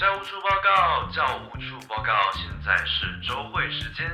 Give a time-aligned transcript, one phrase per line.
[0.00, 4.06] 教务处报告，教务处报告，现在是周会时间，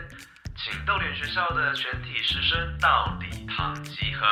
[0.57, 4.27] 请逗点学校的全体师生到礼堂集合。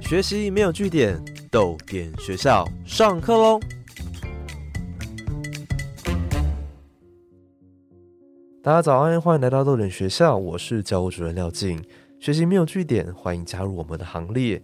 [0.00, 3.60] 学习没有据点，逗点学校上课喽！
[8.62, 11.84] 大家早安，欢迎来到逗点学校，我是教务主任廖静。
[12.18, 14.62] 学习没有据点，欢迎加入我们的行列。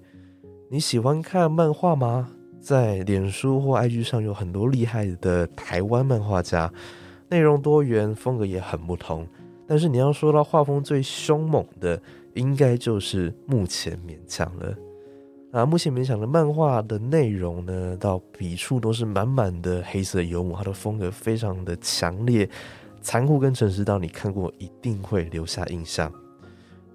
[0.70, 2.30] 你喜欢看漫画吗？
[2.66, 6.68] 在脸书或 IG 上有很多厉害的台湾漫画家，
[7.28, 9.24] 内容多元，风格也很不同。
[9.68, 12.02] 但是你要说到画风最凶猛的，
[12.34, 14.74] 应该就是目前勉强了。
[15.52, 22.50] 啊，目前勉强的漫画的内容呢，到笔触都是满满的黑色幽默，它的风格非常的强烈、
[23.00, 26.12] 残酷跟诚实，到你看过一定会留下印象。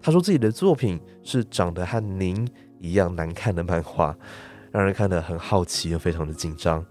[0.01, 2.45] 他说自己的作品是长得和您
[2.77, 4.13] 一样难看的漫画。
[4.71, 6.85] 让人看得很好奇又非常的紧张，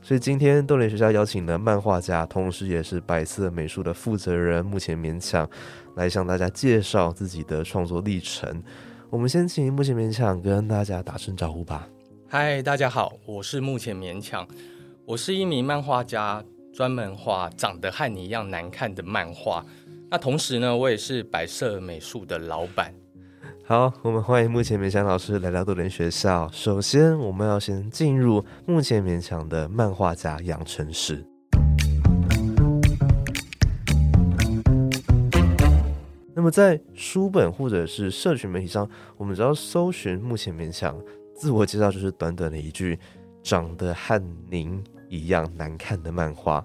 [0.00, 5.48] 所以今天豆联学校邀请了漫画家，同时也是白色美术的负责人，目前勉强
[5.96, 8.62] 来向大家介绍自己的创作历程。
[9.10, 11.86] 我们先请目前勉强跟大家打声招呼吧。
[12.26, 14.48] 嗨，大家好，我是目前勉强，
[15.04, 19.64] 我是一名漫画家，专门画长得和你一样难看的漫画。
[20.10, 22.94] 那同时呢，我也是白色美术的老板。
[23.68, 26.48] 好，我们欢迎目前勉强老师来到多联学校。
[26.52, 31.26] 首先，我们要先进入目前勉强的漫画家养成史。
[36.32, 40.96] 那么，在书本或者是社群媒体上，我们只要搜寻目前勉强
[41.34, 42.96] 自我介绍，就是短短的一句
[43.42, 46.64] “长得和您一样难看的漫画”。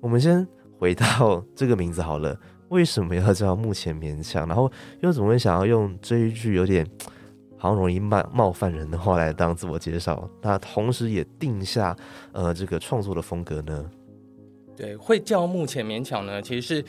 [0.00, 0.46] 我们先
[0.78, 2.38] 回到这个名字好了。
[2.68, 4.46] 为什么要叫目前勉强？
[4.48, 6.86] 然后又怎么会想要用这一句有点
[7.56, 10.28] 好像容易冒冒犯人的话来当自我介绍？
[10.40, 11.96] 那同时也定下
[12.32, 13.90] 呃这个创作的风格呢？
[14.76, 16.40] 对，会叫目前勉强呢？
[16.40, 16.84] 其实是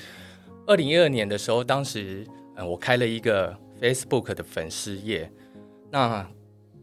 [0.68, 2.24] 二零一二年的时候，当时
[2.56, 5.32] 呃我开了一个 Facebook 的粉丝页，
[5.90, 6.28] 那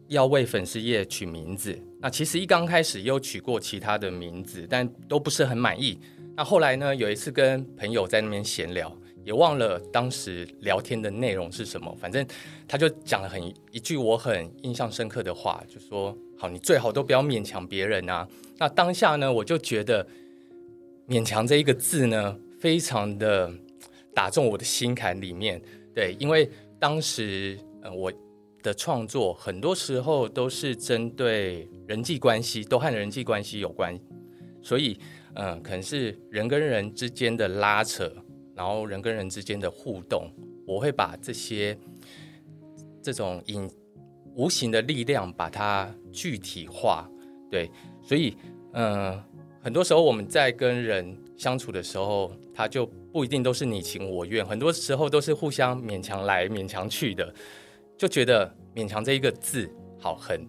[0.08, 1.78] 要为粉丝页取名字。
[2.00, 6.00] 那其实一刚开始又取过其他的名字，但都不是很满意。
[6.36, 6.94] 那后来呢？
[6.94, 11.96] 有一次跟朋友在那边闲聊，也忘了当时聊天的内容是什么。
[11.98, 12.24] 反正
[12.68, 20.06] 他就讲了很一句我很印象深刻的话，就说：“好，你最好都不要勉强别人啊。”那当下呢，我就觉得
[21.08, 23.50] “勉强”这一个字呢，非常的
[24.14, 25.58] 打中我的心坎里面。
[25.94, 28.12] 对，因为当时呃我
[28.62, 33.98] 的创作很多时候都是针对人际关系，都和人际关系有关，
[34.60, 35.00] 所以。
[35.36, 38.10] 嗯，可能是人跟人之间的拉扯，
[38.54, 40.30] 然后人跟人之间的互动，
[40.66, 41.76] 我会把这些
[43.02, 43.70] 这种隐
[44.34, 47.08] 无形的力量把它具体化。
[47.50, 47.70] 对，
[48.02, 48.36] 所以
[48.72, 49.22] 嗯，
[49.62, 57.34] 很多时候我们在跟人相处的时候，他就不一定都是你情我愿，很多时候都是互相勉强来勉强去的，
[57.96, 60.48] 就觉得勉强这一个字好，很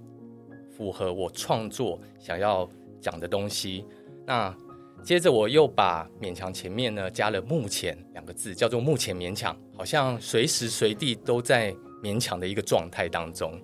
[0.76, 2.70] 符合我创作想要
[3.02, 3.86] 讲的东西。
[4.26, 4.56] 那
[5.04, 13.58] 接着我又把勉强前面呢加了“目前”两个字，叫做“目前勉强”，好像随时随地都在勉强的一个状态当中。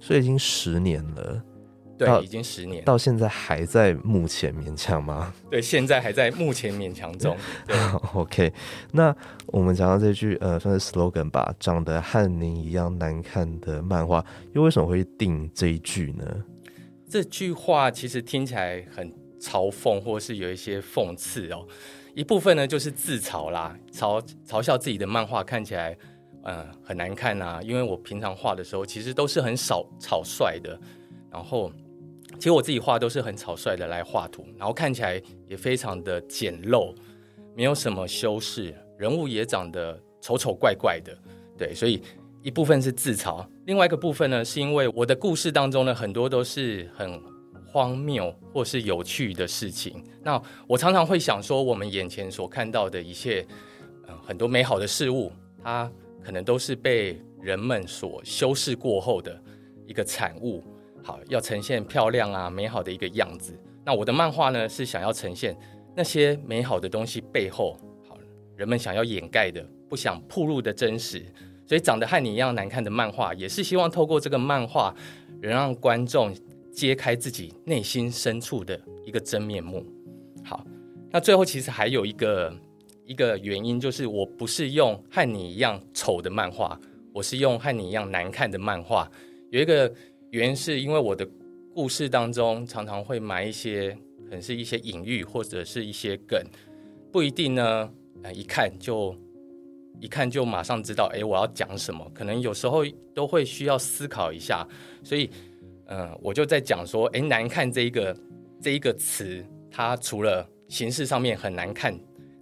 [0.00, 1.44] 所以已经十年了，
[1.98, 5.34] 对，已经十年，到现在还在目前勉强吗？
[5.50, 7.36] 对，现在还在目前勉强中。
[8.14, 8.52] OK，
[8.90, 9.14] 那
[9.48, 14.24] 我们讲到这句呃，算是 slogan 吧，长得和您一样难看的漫画，
[14.54, 16.24] 又为什么会定这一句呢？
[17.06, 19.21] 这句话其实听起来很。
[19.42, 21.66] 嘲讽或是有一些讽刺哦，
[22.14, 25.98] 一部分呢就是自嘲啦，嘲嘲笑自己的漫画看起来
[26.44, 30.78] 嗯很难看啊，因为我平常画的时候其实都是很少草率的，
[31.28, 31.72] 然后
[32.36, 36.94] 其实我自己画都是很草率的来画图，然后看起来也非常的简陋，
[37.56, 41.12] 没有什么修饰，人物也长得丑丑怪怪的，
[41.58, 42.00] 对，所以
[42.42, 47.31] 一部分是自嘲，另外一个部分呢是因为我的故事当中呢很多都是很。
[47.72, 53.46] 荒谬或是有趣的事情，那我常常会想说，我们眼前所看到的一切，
[54.06, 55.32] 嗯，很多美好的事物，
[55.64, 55.90] 它
[56.22, 59.42] 可能都是被人们所修饰过后的
[59.86, 60.62] 一个产物。
[61.02, 63.58] 好，要呈现漂亮啊、美好的一个样子。
[63.86, 65.56] 那我的漫画呢，是想要呈现
[65.96, 68.18] 那些美好的东西背后，好，
[68.54, 71.24] 人们想要掩盖的、不想暴露的真实。
[71.66, 74.94] 所以，长得和你一样难看的漫画，也是希望透过这个漫画，
[75.40, 76.34] 能让观众。
[76.72, 79.86] 揭开自己内心深处的一个真面目。
[80.42, 80.66] 好，
[81.10, 82.52] 那最后其实还有一个
[83.04, 86.78] 一个原因，就是我不是用和你一样丑的漫画，
[87.12, 89.08] 我是用和你一样难看的漫画。
[89.50, 89.92] 有一个
[90.30, 91.28] 原因是因为我的
[91.74, 96.42] 故事当中常常会埋一些，可能是一些隐喻或者是一些梗，
[97.12, 97.90] 不一定呢，
[98.22, 99.14] 呃，一看就
[100.00, 102.82] 一看就马上知道，哎，我要讲什么，可能有时候
[103.14, 104.66] 都会需要思考一下，
[105.04, 105.30] 所以，
[105.94, 108.16] 嗯，我就在讲说，哎，难看这一个
[108.62, 111.94] 这一个词，它除了形式上面很难看，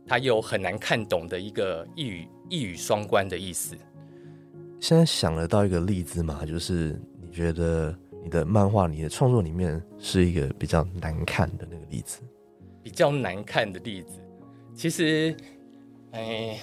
[0.07, 3.77] 它有很难看懂的一个一语一语双关的意思。
[4.79, 7.93] 现在想得到一个例子嘛，就是你觉得
[8.23, 12.21] 你的漫画、你的创作里面是一个比较难看的那个例子，
[12.85, 14.21] 比较难看的例子，
[14.77, 15.37] 其实，
[16.13, 16.57] 哎，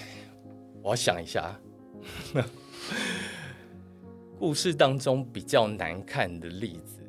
[0.82, 1.60] 我想一下，
[4.38, 7.00] 故事当中比较难看的例子，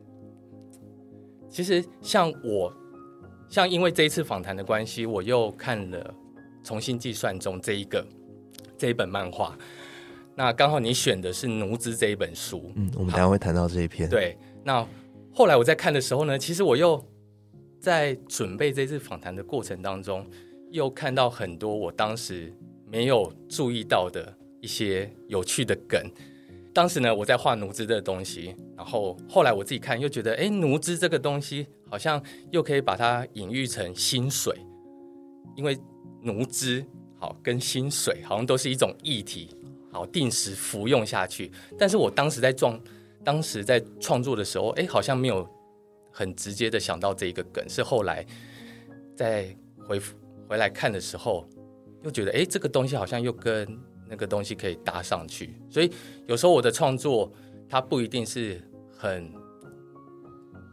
[1.48, 2.72] 其实像我。
[3.50, 6.14] 像因为这一次访谈的关系，我又看了
[6.62, 8.06] 《重新计算中》这一个
[8.76, 9.56] 这一本漫画。
[10.34, 14.06] 那刚好你选的是《奴资》这一本书，嗯，我们等下会谈到这一篇。
[14.06, 14.86] 对，那
[15.32, 17.02] 后来我在看的时候呢，其实我又
[17.80, 20.26] 在准备这次访谈的过程当中，
[20.70, 22.54] 又看到很多我当时
[22.84, 24.30] 没有注意到的
[24.60, 25.98] 一些有趣的梗。
[26.78, 32.22] 当时呢，我在画奴资的东西，然后后来我自己看，又觉得，哎，奴资这个东西好像
[32.52, 34.56] 又可以把它隐喻成薪水，
[35.56, 35.76] 因为
[36.22, 36.80] 奴资
[37.18, 39.56] 好跟薪水好像都是一种议题，
[39.90, 41.50] 好定时服用下去。
[41.76, 42.80] 但是我当时在创，
[43.24, 45.44] 当时在创作的时候，哎，好像没有
[46.12, 48.24] 很直接的想到这一个梗，是后来
[49.16, 49.52] 在
[49.84, 50.00] 回
[50.48, 51.44] 回来看的时候，
[52.04, 53.66] 又觉得，哎，这个东西好像又跟。
[54.08, 55.90] 那个东西可以搭上去，所以
[56.26, 57.32] 有时候我的创作
[57.68, 58.60] 它不一定是
[58.96, 59.30] 很，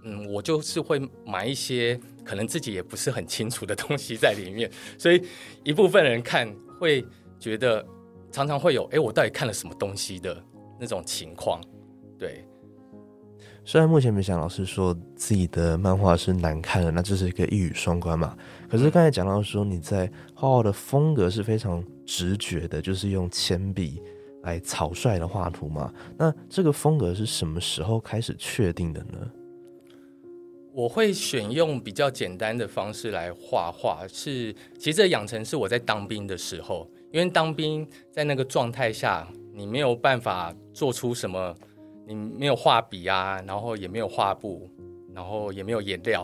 [0.04, 5.22] 嗯，我就是会买一些可能自己也不是很清楚的东西在里面，所以
[5.64, 6.50] 一部分人看
[6.80, 7.06] 会
[7.40, 7.86] 觉得
[8.32, 10.42] 常常会有，哎，我到底看了什么东西的
[10.80, 11.62] 那种情况，
[12.18, 12.46] 对。
[13.68, 18.38] 虽然目前没想老师说自己的漫画是难看的，那这是一个一语双关嘛。
[18.70, 20.06] 可是刚才讲到说你在
[20.36, 24.02] 画画的风格是非常直觉的，就是用铅笔
[24.44, 25.94] 来草率的画图嘛。
[26.18, 29.32] 那这个风格是什么时候开始确定的呢？
[30.74, 41.56] 我会选用比较简单的方式来画画，是其实这养成是我在当兵的时候，因为当兵在那个状态下，你没有办法做出什么。
[42.08, 44.70] 你没有画笔啊，然后也没有画布，
[45.12, 46.24] 然后也没有颜料。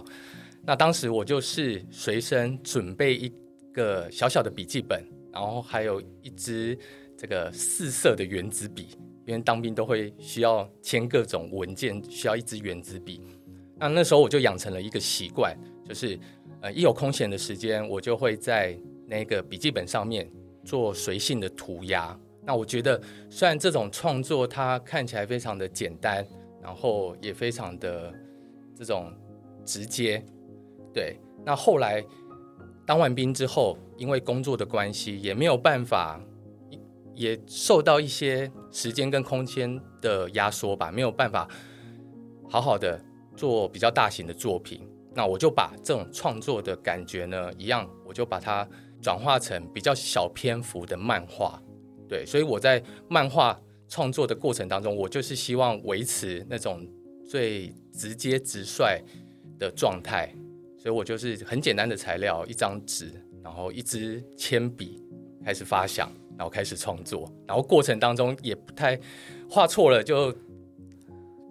[0.63, 3.33] 那当时我就是随身准备一
[3.73, 6.77] 个小小的笔记本，然后还有一支
[7.17, 8.89] 这个四色的圆珠笔，
[9.25, 13.21] 因为当兵都会需要签各种文件，需要一支圆珠笔。
[13.77, 16.19] 那那时候我就养成了一个习惯，就是
[16.61, 20.29] 呃一有空闲的时间，我就会在那个笔记本上面
[20.63, 22.17] 做随性的涂鸦。
[22.43, 22.99] 那我觉得，
[23.29, 26.25] 虽然这种创作它看起来非常的简单，
[26.61, 28.11] 然后也非常的
[28.75, 29.13] 这种
[29.63, 30.23] 直接，
[30.91, 31.17] 对。
[31.45, 32.03] 那后来
[32.85, 36.19] 当完兵之后，因为工作的关系，也没有办法，
[37.13, 41.47] 也受到一些时间跟空间的压缩吧，没有办法
[42.49, 42.99] 好好的
[43.35, 44.81] 做比较大型的作品。
[45.13, 48.67] 那我就把这种创作的感觉呢，一样，我就把它
[48.99, 51.61] 转化成比较小篇幅的漫画。
[52.09, 56.83] 对，所以我在漫画创作的过程当中，我就是希望维持那种
[57.23, 58.99] 最直接直率
[59.59, 60.33] 的状态，
[60.75, 63.11] 所以我就是很简单的材料，一张纸，
[63.43, 65.01] 然后一支铅笔，
[65.43, 68.99] 开始发想，然后开始创作，然后过程当中也不太
[69.49, 70.33] 画错了，就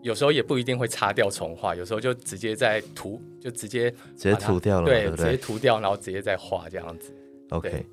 [0.03, 7.13] 有时候也不一定会擦掉重画，有时候就直接在涂，就直接直接涂掉了，对，直接涂掉，然后直接再画这样子。
[7.51, 7.85] OK，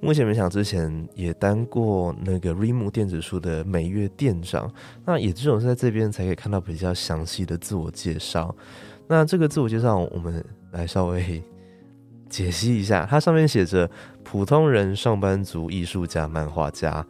[0.00, 4.68] 目前没想之前也当过那个 Rimu 电子书的每月店长，
[5.06, 8.52] 那也只有是在这边才可以看到比较详细的自我介绍。
[9.06, 11.40] 那这个自我介绍，我们来稍微
[12.28, 13.06] 解析一下。
[13.08, 13.90] 它上面写着
[14.22, 17.06] 普通人、上班族、艺术家、漫画家，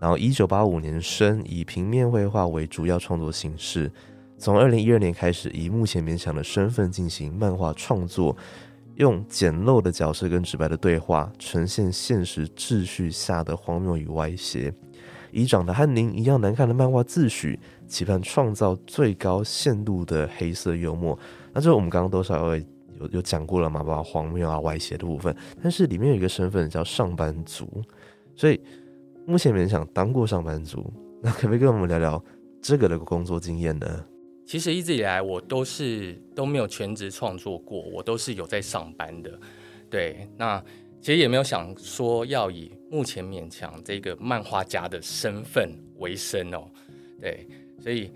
[0.00, 3.90] 然后一九八五年生，以平面绘画为主要创作形式，
[4.38, 8.36] 从二零一二年开始，以目前勉强的身份进行漫画创作。
[8.96, 14.72] 用简陋的角色跟直白的对话，呈现现实秩序下的荒谬与歪斜，
[15.30, 21.18] 以长得和您一样难看的漫画自诩，期盼创造最高限度的黑色幽默。
[21.52, 22.66] 那这我们刚刚都稍微
[23.00, 25.34] 有有讲过了嘛，包括荒谬啊、歪斜的部分。
[25.62, 27.66] 但是里面有一个身份叫上班族，
[28.34, 28.60] 所以
[29.26, 32.22] 目前勉强当过上班族，那可不可以跟我们聊聊
[32.60, 34.04] 这个的工作经验呢？
[34.46, 39.38] 其实一直以来我都是都没有全职创作过，我都是有在上班的。
[39.90, 40.62] 对，那
[41.00, 46.68] 其实也没有想说要以目前勉强这个漫画家的身份为生哦。
[47.20, 47.48] 对，
[47.80, 48.12] 所以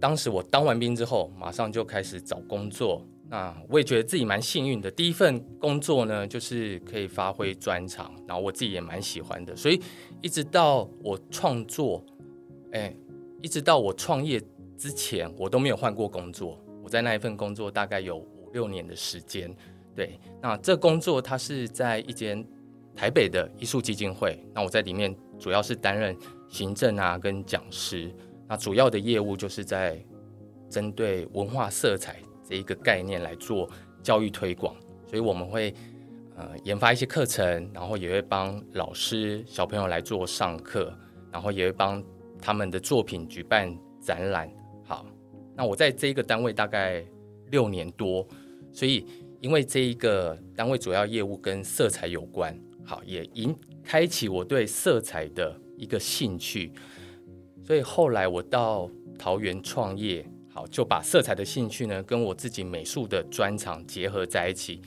[0.00, 3.06] 当时我当完兵之后，马上就开始找工作。
[3.28, 9.56] 那我也觉得自己蛮幸运的，第一份工作呢，就是可以发挥专长，然后我自己也蛮喜欢的。
[9.56, 9.80] 所以
[10.20, 12.04] 一直到我创作，
[12.72, 12.94] 哎，
[13.42, 14.40] 一直到我创业
[14.76, 16.58] 之前，我都没有换过工作。
[16.82, 19.54] 我在那一份工作大概有五六年的时间。
[19.96, 22.46] 对，那这工作它是在一间
[22.94, 26.16] 台北的艺术基金会，那我在里面主要是担任
[26.48, 28.14] 行政啊跟讲师。
[28.46, 29.98] 那主要的业务就是在
[30.68, 33.68] 针对文化色彩这一个概念来做
[34.02, 35.74] 教育推广，所以我们会
[36.36, 40.92] 呃研发一些课程，然后也会帮老师小朋友来做上课，
[41.32, 42.04] 然后也会帮
[42.40, 44.50] 他们的作品举办展览。
[44.84, 45.06] 好，
[45.56, 47.02] 那我在这一个单位大概
[47.50, 48.26] 六年多，
[48.72, 49.06] 所以
[49.40, 56.72] 因为这一个单位主要业务跟色彩有关，好也引开启我对色彩的一个兴趣。
[57.64, 64.80] 所以后来我到桃园创业，好就把色彩的兴趣呢跟我自己美术的专长结合在一起，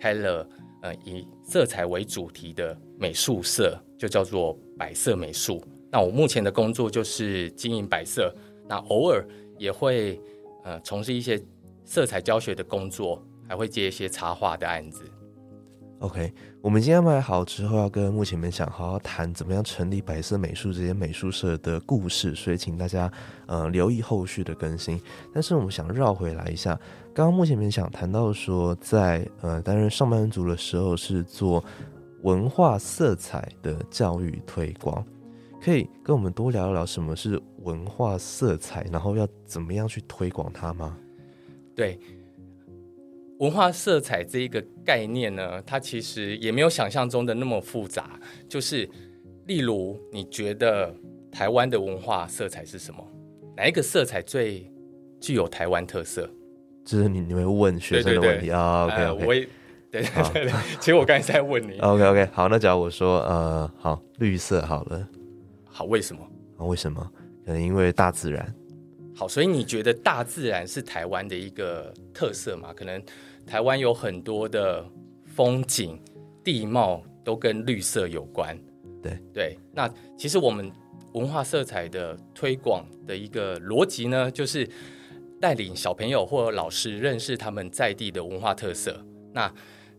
[0.00, 0.48] 开了
[0.80, 5.62] 呃以色彩为主题的美术社，就叫做百色美术。
[5.92, 8.34] 那我目前的工作就是经营百色，
[8.66, 9.22] 那偶尔
[9.58, 10.18] 也会
[10.64, 11.38] 呃从事一些
[11.84, 15.04] 色彩教学的工作，还会接一些插画的案子。
[15.98, 16.32] OK，
[16.62, 23.10] 我们今天安排好之后，要跟目前们想好好谈怎么样成立白色美术这些美术社的故事，所以请大家
[23.46, 25.00] 呃留意后续的更新。
[25.32, 26.78] 但是我们想绕回来一下，
[27.14, 31.64] 刚刚目前们想谈到说，在呃担任上班族的时候是做
[32.24, 35.02] 文化色彩的教育推广，
[35.62, 40.94] 可以跟我们多聊一聊什么是文化色彩，然后要怎么样去推广它吗？
[41.74, 41.98] 对。
[43.40, 48.20] 文化色彩这一个概念呢，它其实也没有想象中的那么复杂。
[48.46, 48.86] 就是，
[49.46, 50.94] 例如，你觉得
[51.32, 53.02] 台湾的文化色彩是什么？
[53.56, 54.70] 哪一个色彩最
[55.18, 56.28] 具有台湾特色？
[56.84, 59.48] 这是你你会问学生的问题啊？OK OK，我也
[59.90, 60.52] 对对对。
[60.78, 61.78] 其实我刚才在问你。
[61.78, 65.08] OK OK，好，那假如我说呃，好，绿色好了。
[65.64, 66.22] 好，为什么？
[66.58, 67.10] 啊，为什么？
[67.46, 68.54] 可能因为大自然。
[69.14, 72.70] 好，所以你觉得大自然是台湾的一个特色吗？
[72.76, 73.02] 可能。
[73.46, 74.84] 台湾有很多的
[75.24, 76.00] 风景
[76.44, 78.56] 地貌都跟绿色有关，
[79.02, 79.58] 对对。
[79.72, 80.70] 那其实我们
[81.14, 84.68] 文化色彩的推广的一个逻辑呢，就是
[85.40, 89.04] 带领小朋友或老师认识他们在地的文化特色。
[89.32, 89.52] 那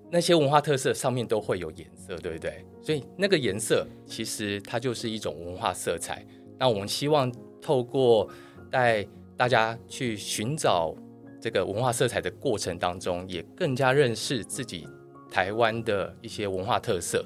[0.09, 2.65] 那些文化特色上面都会有颜色，对不对？
[2.81, 6.25] 所以那个颜色其实它就是一种文化色彩。
[6.57, 7.31] 那我们希望
[7.61, 8.29] 透过
[8.69, 9.05] 带
[9.35, 10.95] 大家去寻找。
[11.41, 14.87] 这个文化色彩的过程当中，也更加认识自己
[15.29, 17.25] 台湾的一些文化特色。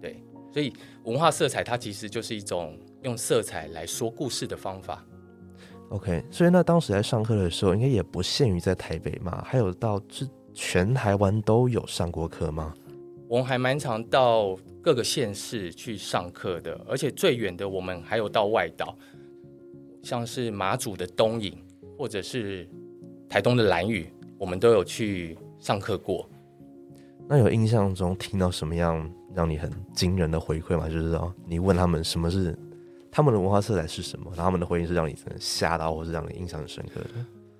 [0.00, 0.22] 对，
[0.52, 0.72] 所以
[1.02, 5.04] 文化色彩它其实就是一种用色彩来说故事的方法。
[5.88, 12.72] OK，所以那当时在上课的时候，应该也不限于在台北嘛，还有到这全台湾都有上过课吗？
[13.26, 18.96] 我们还蛮常到各个县市去上课的，而且最远的我们还有到外岛，
[20.04, 21.58] 像是马祖的东引，
[21.98, 22.68] 或者是。
[23.34, 24.06] 台东的蓝屿，
[24.38, 26.30] 我们都有去上课过。
[27.26, 30.88] 那有印象中听到什么样让你很惊人的回馈吗？
[30.88, 32.56] 就是说，你问他们什么是
[33.10, 37.08] 他们的文化色彩是什么，然后他们的回应是让你真的吓到，或是让你印象很深刻的。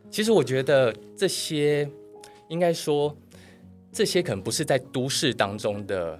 [0.08, 1.90] 其实我觉得这些
[2.46, 3.12] 应该说，
[3.90, 6.16] 这些可能不是在都市当中的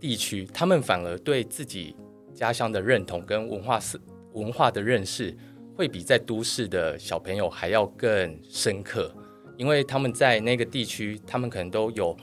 [0.00, 1.94] 地区，他们反而对自己
[2.32, 4.00] 家乡的认同跟文化是
[4.32, 5.36] 文化的认识。
[5.82, 9.12] 会比在都市的小朋友还要更深刻，
[9.56, 12.16] 因为他们在那个地区，他们可能都有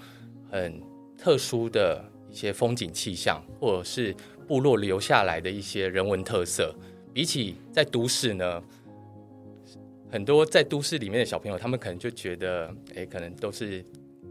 [0.50, 0.82] 很
[1.18, 2.01] 特殊的
[2.32, 4.16] 一些风景气象，或者是
[4.48, 6.74] 部落留下来的一些人文特色。
[7.13, 8.63] 比起在都市呢，
[10.10, 13.84] 很多在都市里面的小朋友，他们可能就觉得，哎，可能都是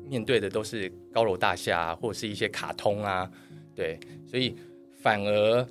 [0.08, 3.30] 面对的都是高楼大厦，或者是一些卡通啊，
[3.74, 4.54] 对，所以
[5.02, 5.68] 反而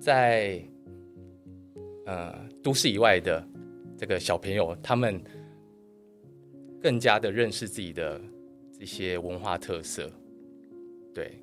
[0.00, 0.60] 在。
[2.08, 2.32] 呃，
[2.66, 3.46] 都市以外的
[3.96, 5.22] 这个小朋友，他们
[6.82, 8.20] 更加的认识自己的
[8.76, 10.10] 这些文化特色，
[11.14, 11.40] 对。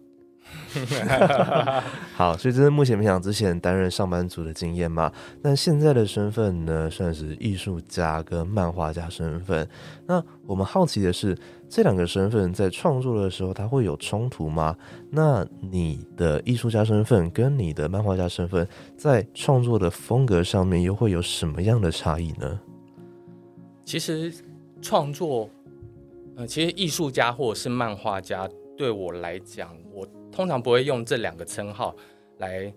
[2.13, 5.09] 好，所以这是目前分享之前担任上班族的经验嘛？
[5.41, 9.65] 那现在的身份呢，算是艺术家跟漫画家身份。
[10.05, 11.37] 那我们好奇的是，
[11.75, 14.77] 这两个身份在创作的时候，它会有冲突吗？
[15.09, 22.59] 那你的艺术家身份跟你的漫画家身份，在创作的风格上面又会有什么样的差异呢？
[23.83, 24.31] 其实
[24.83, 25.49] 创作，
[26.35, 30.07] 呃，其实艺术家或者是漫画家，对我来讲，我。
[30.31, 31.95] 通常不会用这两个称号
[32.37, 32.71] 来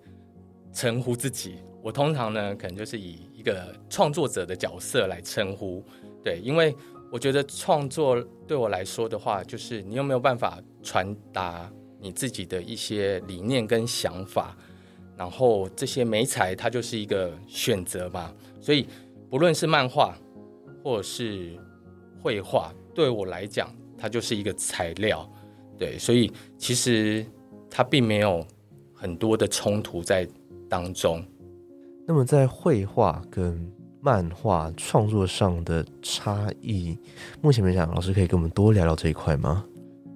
[0.73, 1.57] 称呼自己。
[1.83, 5.85] 我通常呢，可能就是以一个创作者的角色来称呼。
[6.23, 6.75] 对，因为
[7.11, 11.71] 我觉得创作对我来说的话，就是你有没有办法传达
[12.01, 14.57] 你自己的一些理念跟想法，
[15.17, 18.33] 然后这些美材它就是一个选择嘛。
[18.61, 18.87] 所以
[19.31, 20.17] 不论是漫画
[20.83, 21.59] 或者是
[22.21, 25.29] 绘画，对我来讲，它就是一个材料。
[25.79, 27.25] 对，所以其实
[27.71, 28.45] 它并没有
[28.95, 30.27] 很多的冲突在
[30.69, 31.25] 当中。
[32.07, 33.71] 那么在绘画跟
[34.07, 36.97] 漫画创作上的差异，
[37.41, 39.67] 目前来讲，老师可以跟我们多聊聊这一块吗？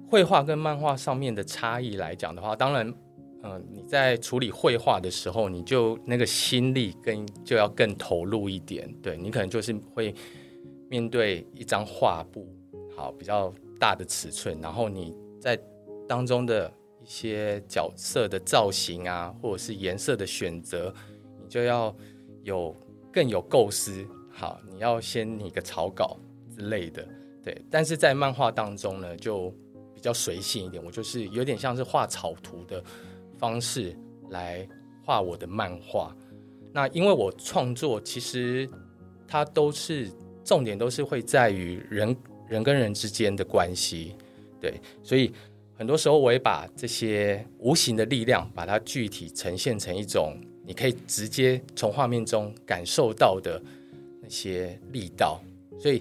[0.09, 2.95] 绘画跟漫画上面的差异来讲的话，当然，
[3.43, 8.89] 嗯，你在处理绘画的时候，你就那个心力跟就要更投入一点。
[9.03, 10.15] 对你可能就是会
[10.89, 12.47] 面对一张画布，
[12.97, 15.59] 好比较大的尺寸，然后你在
[16.07, 20.95] 当中的一些角色的造型啊，或者是颜色的选择。
[21.43, 21.93] 你就要
[22.45, 22.73] 有
[23.13, 26.17] 更有构思，好，你要先拟个草稿
[26.55, 27.07] 之类的，
[27.43, 27.61] 对。
[27.71, 29.53] 但是在漫画当中呢，就
[29.95, 32.83] 比较随性一点，我就是有点像是画草图的
[33.37, 33.97] 方式
[34.31, 34.67] 来
[35.05, 36.17] 画我的漫画。
[36.73, 38.69] 那因为我创作其实
[39.27, 40.09] 它都是
[40.45, 42.17] 重点，都是会在于人
[42.49, 44.15] 人跟人之间的关系，
[44.61, 44.81] 对。
[45.03, 45.33] 所以
[45.75, 50.41] 很多时候我也把这些无形的力量，把它具体呈现成一种。
[50.71, 53.61] 你可以直接从画面中感受到的
[54.23, 55.41] 那些力道，
[55.81, 56.01] 所以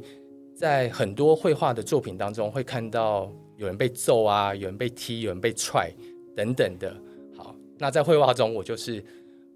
[0.55, 5.91] 在很多绘画的作品当中，会看到有人被揍啊，有人被踢，有人被踹
[6.35, 6.95] 等等的。
[7.35, 9.03] 好，那在绘画中，我就是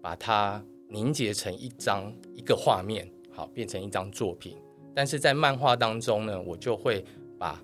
[0.01, 4.57] 把它凝结成一张一个画面，好，变成一张作品。
[4.95, 7.05] 但是在漫画当中呢，我就会
[7.37, 7.61] 把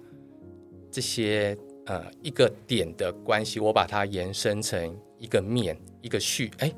[0.91, 6.71] 这些呃一个点的关系，我把它延伸成一个面，一个序，哎。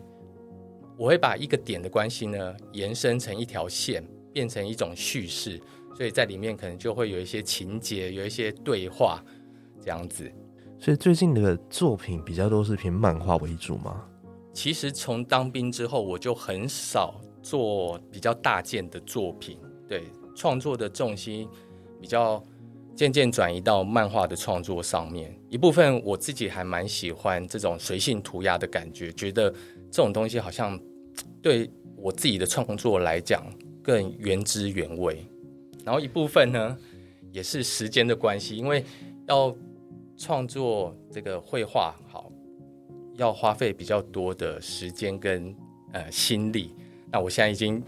[1.02, 5.60] 我会把一个点的关系呢延伸成一条线，变成一种叙事，
[5.98, 9.20] 所以在里面可能就会有一些情节，有一些对话
[9.84, 10.32] 这样子。
[10.78, 14.06] 所以最近的作品比较多是偏漫画为主吗？
[14.54, 20.04] 其实从当兵之后，我就很少做比较大件的作品，对
[20.36, 21.50] 创作的重心
[22.00, 22.44] 比较
[22.96, 25.36] 渐渐转移到漫画的创作上面。
[25.50, 29.50] 一部分我自己还蛮喜欢这种随性涂鸦的感觉，觉得
[29.90, 30.80] 这种东西好像。
[31.42, 33.46] 对我自己的创作来讲，
[33.84, 35.26] 更原汁原味。
[35.84, 36.78] 然后一部分呢，
[37.32, 38.86] 也是时间的关系，因为
[39.28, 39.56] 要
[40.16, 42.32] 创作这个绘画，好，
[43.16, 45.56] 要花费比较多的时间跟
[45.94, 46.76] 呃心力。
[47.12, 47.84] 那我现在已经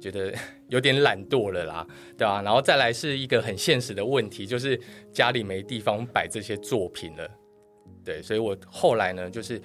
[0.00, 0.32] 觉得
[0.68, 2.40] 有点懒惰了啦，对吧？
[2.42, 4.80] 然后再来是一个很现实的问题，就是
[5.12, 7.28] 家里没地方摆这些作品了。
[8.04, 9.60] 对，所以我后来呢，就是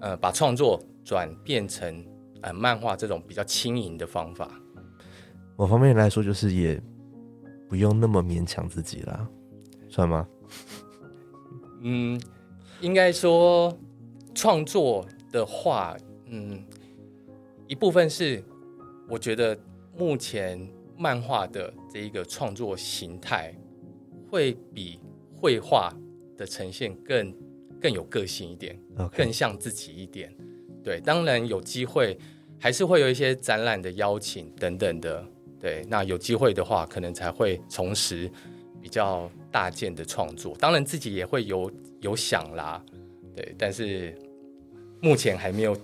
[0.00, 2.04] 呃把创作转变成。
[2.42, 4.50] 呃，漫画这种比较轻盈的方法，
[5.56, 6.80] 某方面来说，就是也
[7.68, 9.28] 不用那么勉强自己啦，
[9.88, 10.28] 算吗？
[11.80, 12.20] 嗯，
[12.80, 13.76] 应该说
[14.34, 15.96] 创作的话，
[16.26, 16.64] 嗯，
[17.66, 18.42] 一部分是
[19.08, 19.58] 我觉得
[19.96, 23.54] 目前漫画的这一个创作形态
[24.30, 25.00] 会比
[25.34, 25.92] 绘画
[26.36, 27.34] 的呈现更
[27.80, 28.78] 更有个性一点，
[29.16, 30.34] 更像自己一点。
[30.86, 32.16] 对，当然有机会，
[32.60, 35.20] 还是会有一些展览的邀请等等的。
[35.58, 38.30] 对，那有机会的话，可能才会重拾
[38.80, 40.54] 比较大件的创作。
[40.60, 41.68] 当然自己也会有
[42.02, 42.80] 有想啦，
[43.34, 44.16] 对，但是
[45.02, 45.76] 目前还没有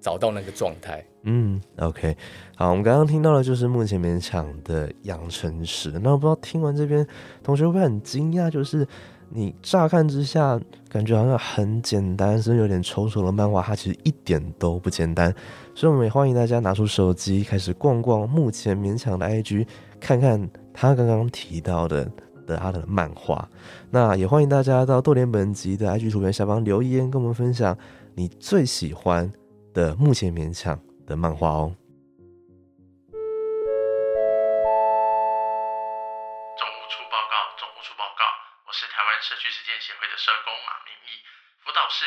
[0.00, 1.04] 找到那个状态。
[1.24, 2.16] 嗯，OK，
[2.54, 5.90] 好，我们刚刚听到的就是目前勉强的养成史。
[6.00, 7.04] 那我不知道听完这边，
[7.42, 8.48] 同学会不会很惊讶？
[8.48, 8.86] 就是。
[9.32, 15.32] 你乍看之下感觉好像很简单，甚至有点丑丑的漫画，它其实一点都不简单。
[15.74, 19.66] 所以我们也欢迎大家拿出手机，开始逛逛目前勉强的 IG，
[20.00, 22.10] 看看他刚刚提到的
[22.44, 23.48] 的他的漫画。
[23.88, 27.76] 那也欢迎大家到豆联本集的 IG 图片下方留言，跟我们分享
[28.16, 29.30] 你最喜欢
[29.72, 31.72] 的目前勉强的漫画哦。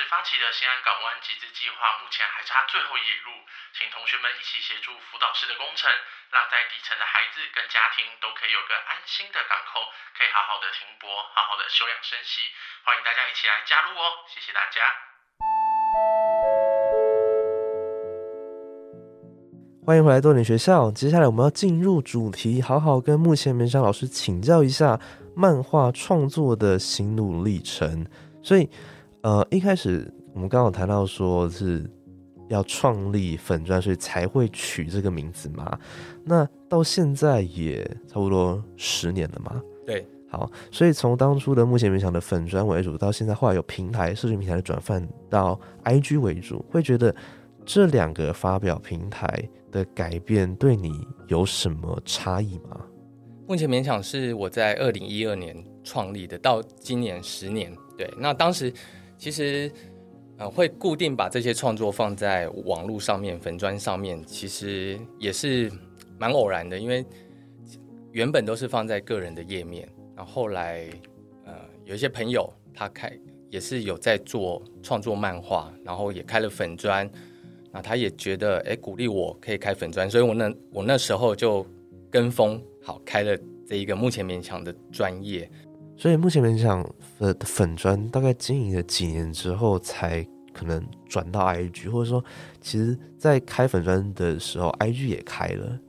[0.10, 3.32] 发起的新安港湾集资计划，目前还差最后一路，
[3.78, 5.90] 请同学们一起协助辅导室的工程，
[6.32, 9.86] 让在底层的孩子跟家庭都可以有个安心的港口，
[10.18, 12.42] 可以好好的停泊，好好的休养生息。
[12.84, 14.82] 欢迎大家一起来加入哦，谢谢大家。
[19.86, 25.00] 欢迎回来多点学校，接下来我们要进入主题，好好跟目前梅香老师请教一下
[25.36, 28.06] 漫画创作的心路历程，
[28.44, 28.70] 所以。
[29.24, 31.90] 呃，一开始我们刚好谈到说是
[32.50, 35.80] 要创立粉砖，所以才会取这个名字嘛？
[36.26, 39.62] 那到现在也差不多十年了嘛。
[39.86, 47.16] 对，好，所以从当初的目前勉强的粉砖为主，到现在后来有平台社群平台的转换到 IG 为主，会觉得
[47.66, 52.82] 这两个发表平台的改变对你有什么差异吗？
[53.48, 57.74] 目前勉强是我在二零一二年创立的，到今年十年。
[57.98, 58.74] 对，那当时
[59.24, 59.72] 其实
[60.38, 65.72] 呃会固定把这些创作放在网络上面、粉砖上面，其实也是
[66.20, 67.06] 蛮偶然的，因为
[68.12, 70.90] 原本都是放在个人的页面，然后后来
[71.46, 71.54] 呃
[71.86, 73.18] 有一些朋友他开
[73.50, 77.10] 也是有在做创作漫画，然后也开了粉砖，
[77.72, 81.66] 那他也觉得哎鼓励我可以开粉砖，所以我那我那时候就
[82.12, 85.50] 跟风好开了这一个目前勉强的专业。
[86.04, 86.86] 所以目前勉强
[87.18, 90.22] 的粉砖大概经营了几年之后，才
[90.54, 92.22] 可能转到 IG，或者说，
[92.60, 95.80] 其实在开粉砖的时候，IG 也开了。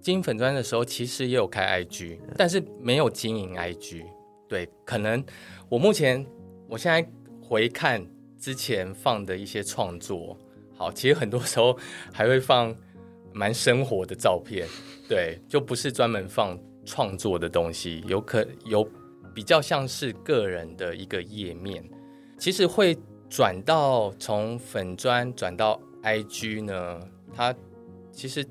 [0.00, 4.02] 经营粉砖的时候，其实也有开 IG，但是没有经营 IG。
[4.48, 5.22] 对，可能
[5.68, 6.24] 我目前
[6.66, 7.06] 我现在
[7.42, 8.02] 回看
[8.38, 10.34] 之前放的一些创作，
[10.74, 11.76] 好，其实很多时候
[12.10, 12.74] 还会放
[13.34, 14.66] 蛮生活的照片，
[15.06, 18.90] 对，就不是专门放创作的东西，有可有。
[19.34, 21.88] 比较像是个人的一个页面，
[22.38, 22.96] 其实会
[23.28, 27.00] 转到从粉砖转到 IG 呢。
[27.32, 27.54] 它
[28.10, 28.44] 其实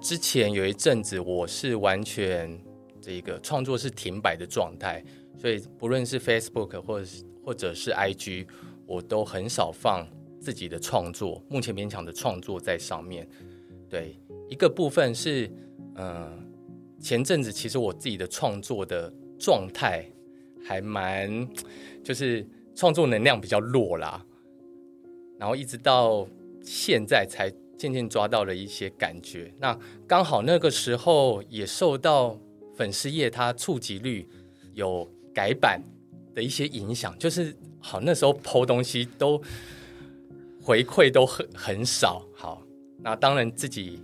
[0.00, 2.62] 之前有一阵子我是完全
[3.00, 5.02] 这个创作是停摆的状态，
[5.38, 7.06] 所以不论是 Facebook 或者
[7.44, 8.46] 或者是 IG，
[8.86, 10.06] 我都很少放
[10.38, 11.42] 自己的创作。
[11.48, 13.26] 目前勉强的创作在上面。
[13.88, 15.50] 对，一个部分是，
[15.94, 16.46] 嗯，
[17.00, 19.12] 前阵子其实我自己的创作的。
[19.40, 20.04] 状态
[20.62, 21.48] 还蛮，
[22.04, 24.24] 就是创作能量比较弱啦，
[25.38, 26.28] 然后一直到
[26.62, 29.52] 现在才渐渐抓到了一些感觉。
[29.58, 29.76] 那
[30.06, 32.38] 刚好那个时候也受到
[32.76, 34.28] 粉丝页它触及率
[34.74, 35.82] 有改版
[36.34, 39.40] 的一些影响，就是好那时候剖东西都
[40.62, 42.22] 回馈都很很少。
[42.34, 42.62] 好，
[42.98, 43.98] 那当然自己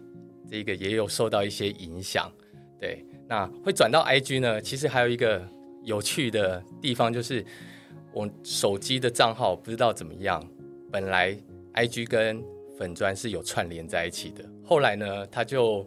[0.50, 2.32] 这个也有受到一些影响，
[2.80, 3.04] 对。
[3.28, 4.60] 那会转到 IG 呢？
[4.60, 5.42] 其实还有一个
[5.82, 7.44] 有趣的地方，就是
[8.12, 10.40] 我手机的账号不知道怎么样，
[10.92, 11.36] 本来
[11.74, 12.40] IG 跟
[12.78, 15.84] 粉砖是有串联在一起的，后来呢，它就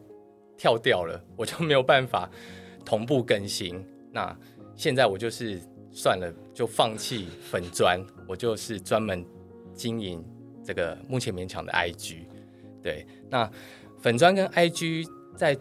[0.57, 2.29] 跳掉了，我就没有办法
[2.83, 3.81] 同步更新。
[4.11, 4.37] 那
[4.75, 9.25] 现在我就是算了，就放弃粉砖，我就是专门
[9.73, 10.21] 经营
[10.61, 12.17] 这个目前勉强的 IG。
[12.83, 13.49] 对，那
[14.01, 15.57] 粉砖跟 IG 在。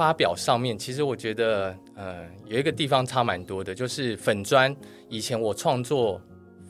[0.00, 4.74] 发表上面，其实我觉得，呃，有一个地方差蛮多的，就是粉砖。
[5.10, 6.18] 以前我创作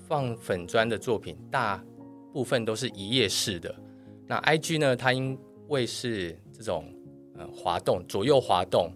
[0.08, 1.80] 放粉砖的作品，大
[2.32, 3.72] 部分都是一页式的。
[4.26, 5.38] 那 IG 呢，它因
[5.68, 6.92] 为是这种
[7.38, 8.92] 呃滑动、左右滑动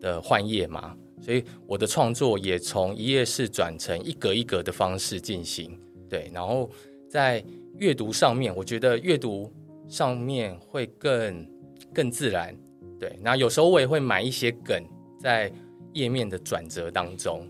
[0.00, 5.78] 的换页嘛，所以我的创作也从一页式转成一格一格的方式进行。
[6.08, 6.68] 对，然后
[7.08, 7.40] 在
[7.78, 9.48] 阅读上面，我觉得阅读
[9.86, 11.48] 上面会更
[11.92, 12.52] 更自然。
[13.04, 14.82] 对，那有时候我也会买一些梗
[15.20, 15.52] 在
[15.92, 17.46] 页面的转折当中，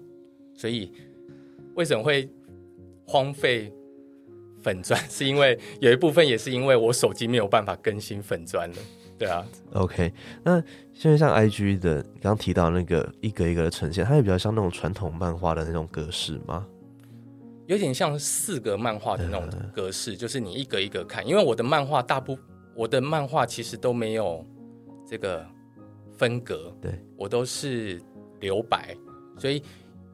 [0.52, 0.90] 所以
[1.76, 2.28] 为什么会
[3.06, 3.72] 荒废
[4.60, 5.00] 粉砖？
[5.08, 8.76] 是因为有一部分也是因为我手机没有办法更新粉砖了。
[9.16, 10.12] 对啊，OK，
[10.42, 10.60] 那
[10.92, 16.66] 现在像 IG 的刚刚提到那个一格一格的呈现，它也比较像那种传统漫画的那种格式吗？
[17.66, 21.24] 有点像四格漫画的那种格式，就是你一格一格看。
[21.24, 22.36] 因为我的漫画大部
[22.74, 24.44] 我的漫画其实都没有。
[25.06, 25.46] 这个
[26.16, 28.00] 分隔，对我都是
[28.40, 28.96] 留白，
[29.38, 29.62] 所以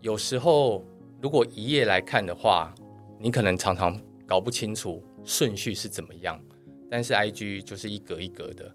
[0.00, 0.84] 有时候
[1.20, 2.74] 如果一页来看的话，
[3.18, 6.40] 你可能常常搞不清楚顺序是怎么样。
[6.90, 8.74] 但是 I G 就是一格一格的，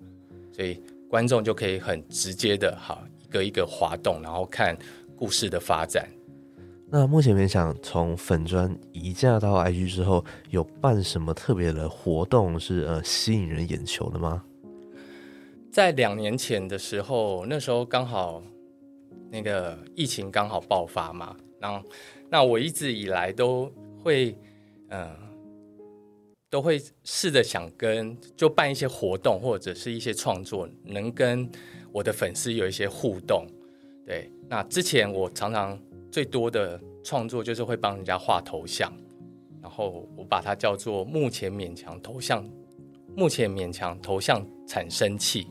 [0.54, 4.78] 所以观众就可以很直接的，好一个一个滑动，然后看
[5.17, 6.08] 故事的发展。
[6.88, 14.43] 那目前想从粉砖移驾到 I G 之后，有办什么特别的活动是呃吸引人眼球的吗？
[15.75, 18.41] 在两年前的时候，那时候刚好
[19.29, 21.85] 那个疫情刚好爆发嘛，然后
[22.29, 23.69] 那我一直以来都
[24.01, 24.33] 会，
[24.88, 25.13] 嗯，
[26.49, 31.45] 都会试着想跟就办一些活动或者是一些创作，能跟
[31.91, 33.45] 我的粉丝有一些互动。
[34.05, 35.77] 对，那之前我常常
[36.09, 38.89] 最多的创作就是会帮人家画头像，
[39.61, 42.49] 然后我把它叫做目前勉强头像，
[43.13, 45.45] 目前勉强头像产生器。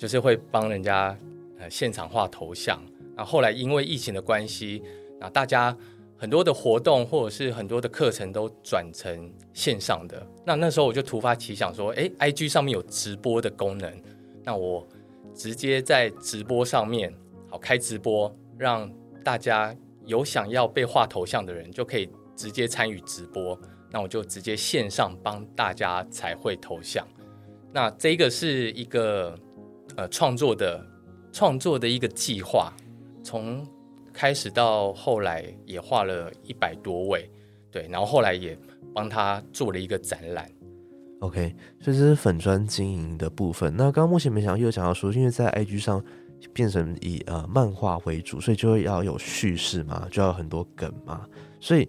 [0.00, 1.14] 就是会帮人家
[1.58, 2.82] 呃现场画头像，
[3.14, 4.82] 那后来因为疫情的关系，
[5.20, 5.76] 那大家
[6.16, 10.26] 很多的活动或者是很多的课程都转成线上的。
[10.42, 13.92] 那那时候我就突发奇想说，哎，IG 上面有直播的功能，
[14.42, 14.88] 那我
[15.34, 17.14] 直接在直播上面
[17.50, 18.90] 好开直播，让
[19.22, 23.60] 大家有想要被画头像的人就可以直接参与直播。
[23.90, 27.06] 那我就直接线上帮大家彩绘头像。
[27.70, 29.38] 那这个是一个
[29.96, 30.84] 呃创作的
[31.32, 32.72] 创作的一个计划，
[33.22, 33.66] 从
[34.12, 37.30] 开始到后来也画了一百多位，
[37.70, 38.58] 对，然后后来也
[38.94, 40.50] 帮他做了一个展览。
[41.20, 43.72] OK，所以这是粉砖经营的部分。
[43.76, 46.02] 那刚刚目前没想到又讲到说，因为在 IG 上
[46.52, 51.26] 变成以呃漫画为主，所以就会要有叙事嘛，就要有很多梗嘛。
[51.60, 51.86] 所以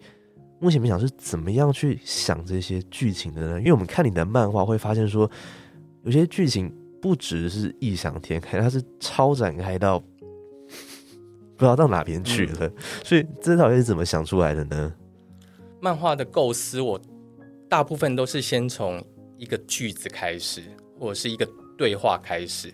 [0.59, 3.59] 目前没想是怎么样去想这些剧情的呢？
[3.59, 5.29] 因为我们看你的漫画会发现说，
[6.03, 6.69] 有些剧情
[7.01, 9.99] 不只是异想天开，它是超展开到
[11.57, 12.71] 不知道到哪边去了。
[13.03, 14.93] 所以这到底是怎么想出来的呢？
[15.79, 17.01] 漫画的构思，我
[17.67, 19.03] 大部分都是先从
[19.37, 20.61] 一个句子开始，
[20.99, 22.71] 或者是一个对话开始，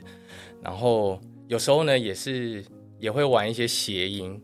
[0.61, 2.65] 然后有时候呢，也是
[2.99, 4.37] 也会玩一些谐音，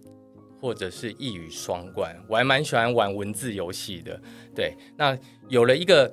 [0.61, 2.15] 或者是一语双关。
[2.29, 4.17] 我还蛮喜欢玩文字游戏的。
[4.55, 5.17] 对，那
[5.49, 6.09] 有了一个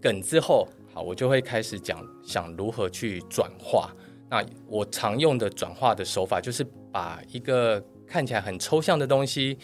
[0.00, 3.94] 梗之后，好，我就会开始讲想如何去转化。
[4.28, 9.56] 那我常用的转化的手法，就是把一个看起来很抽象的东西，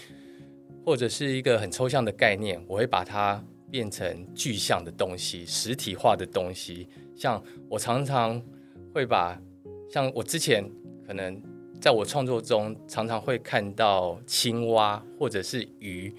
[0.84, 6.88] 或者是一个很抽象的概念，我会把它变成具象的东西、实体化的东西。
[7.16, 8.40] 像我常常
[8.94, 9.40] 会把，
[9.90, 10.68] 像我之前
[11.06, 11.42] 可能
[11.80, 16.14] 在我创作中，常常会看到青蛙或者是鱼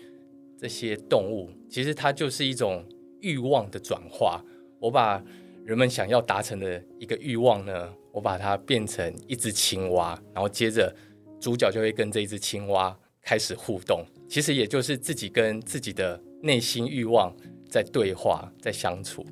[0.57, 2.83] 这些动物，其实它就是一种
[3.21, 4.43] 欲望的转化。
[4.79, 5.23] 我把
[5.65, 10.93] 人们想要达成的一个欲望呢，我把它变成一只青蛙，然后接着
[11.39, 14.05] 主角就会跟这一只青蛙开始互动。
[14.27, 17.35] 其实也就是自己跟自己的内心欲望
[17.69, 19.25] 在对话，在相处。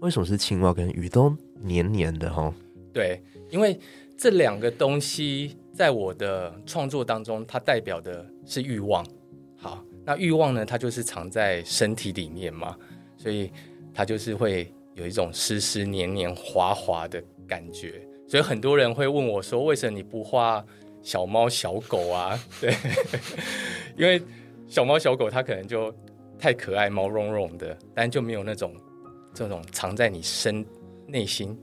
[0.00, 2.52] 为什么是青蛙跟鱼都黏黏的哈？
[2.92, 3.78] 对，因为
[4.16, 9.06] 这两个东西在我的创作当中，它代表的是欲望。
[9.56, 12.76] 好，那欲望呢，它就是藏在身体里面嘛，
[13.16, 13.52] 所以
[13.92, 18.06] 它就是会有一种湿湿黏黏滑滑的感觉。
[18.28, 20.64] 所以很多人会问我说：“为什么你不画
[21.02, 22.74] 小猫小狗啊？” 对，
[23.96, 24.22] 因为
[24.68, 25.92] 小猫小狗它可能就
[26.38, 28.72] 太可爱、毛茸茸的，但就没有那种
[29.34, 30.64] 这种藏在你身
[31.06, 31.58] 内心、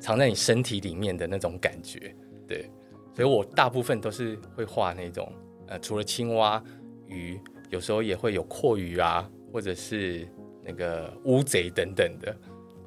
[0.00, 2.14] 藏在你身体里面的那种感觉。
[2.46, 2.70] 对，
[3.16, 5.32] 所以我大部分都是会画那种
[5.66, 6.62] 呃，除了青蛙、
[7.08, 10.28] 鱼，有时候也会有阔鱼啊，或者是
[10.62, 12.36] 那个乌贼等等的。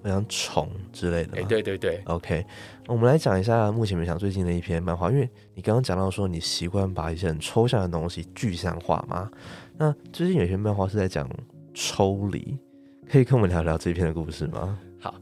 [0.09, 1.41] 好像虫之类的。
[1.43, 2.45] 对对对，OK，
[2.87, 9.29] 我们来讲一下目前没想最近的一篇漫画，因为你刚刚讲到说你习惯把一些很抽象的东西具象化嘛。
[9.77, 11.29] 那最近有些漫画是在讲
[11.73, 12.57] 抽离，
[13.09, 14.79] 可以跟我们聊聊这篇的故事吗？
[14.99, 15.13] 好，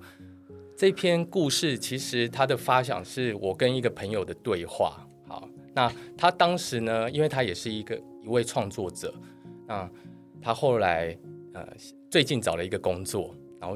[0.77, 5.05] 这篇故事其实它的发想是我跟一个朋友的对话。
[5.27, 9.13] 好，那他当时呢，因为他也是一个一位创作者，
[9.65, 9.89] 那
[10.41, 11.17] 他后来
[11.53, 11.67] 呃
[12.11, 13.75] 最近找了一个工作，然后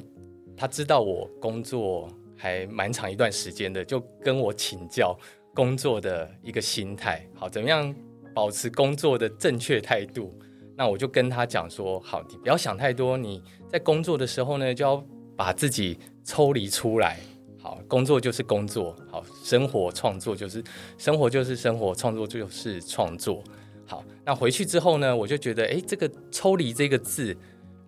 [0.58, 5.16] 他知道我工作还蛮长一段时间的，就跟我请教
[5.54, 7.96] 工作的一个心态，好，怎么样
[8.34, 10.34] 保持工作的正确态度。
[10.76, 15.04] 那我就跟他讲说，好，你不要想太多，你在工作的时候呢，就要
[15.36, 17.20] 把自己抽离出来。
[17.60, 20.64] 好，工作就是工作，好，生活创作就是
[20.98, 23.44] 生活就是生活，创作就是创作。
[23.86, 27.36] 好，那回去之后呢，我就觉得，哎，这个抽离这个字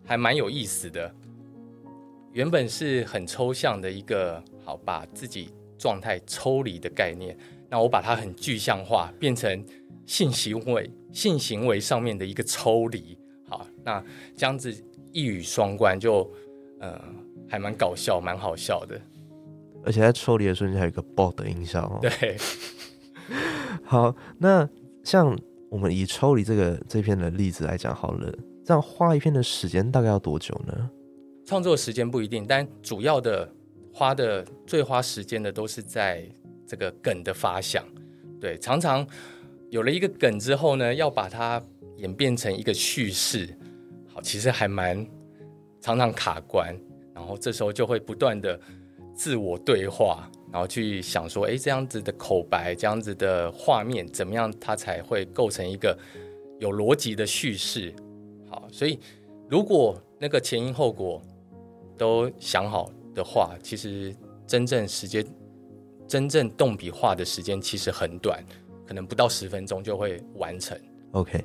[0.03, 1.13] 还蛮有意思的。
[2.31, 7.37] 原本是很抽象的一个，好，把自己状态抽离的概念，
[7.69, 9.65] 那我把它很具象化，变成
[10.05, 13.17] 性行为、性行为上面的一个抽离。
[13.47, 14.03] 好，那
[14.35, 14.71] 这样子
[15.11, 16.29] 一语双关就，
[16.79, 17.01] 呃，
[17.47, 18.99] 还蛮搞笑，蛮好笑的。
[19.83, 21.99] 而且在抽离的瞬间还有一个爆的音效哦。
[22.01, 22.37] 对，
[23.83, 24.69] 好，那
[25.03, 25.35] 像
[25.69, 28.31] 我们以抽离这个这篇的例子来讲好了，
[28.63, 30.91] 这样画一篇的时间大概要多久呢？
[31.49, 33.51] 创作时间不一定，但主要的
[33.91, 36.23] 花的最花时间的都是在
[36.67, 37.83] 这个梗的发想。
[38.39, 39.03] 对，常常
[39.71, 41.59] 有了一个梗之后呢，要把它
[41.97, 43.49] 演变成一个叙事，
[44.13, 45.03] 好，其实还蛮
[45.81, 46.79] 常常卡关，
[47.15, 48.59] 然后这时候就会不断的
[49.15, 55.97] 自我对话，然后去想说，诶，这样子的口白，这样子的画面，怎么样它才会构成一个
[56.59, 57.91] 有逻辑的叙事？
[58.47, 58.99] 好，所以
[59.49, 61.19] 如果那个前因后果
[61.99, 64.15] 都想好的话，其实
[64.47, 65.23] 真正时间、
[66.07, 68.43] 真正动笔画的时间其实很短，
[68.87, 70.75] 可能不到十分钟就会完成。
[71.11, 71.43] OK，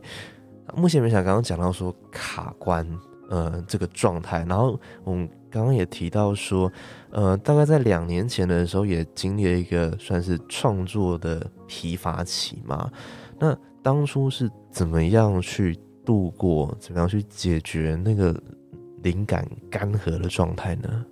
[0.77, 2.89] 目前没想刚刚讲到说卡关，
[3.29, 6.71] 呃，这个状态，然后我们刚刚也提到说，
[7.11, 12.91] 呃，大概在两年前的时候也经历了一个算是创作的疲乏期嘛。
[13.39, 18.35] 那当初是怎么样去度过，怎么样去解决那个
[19.05, 21.07] 灵感干涸的状态呢？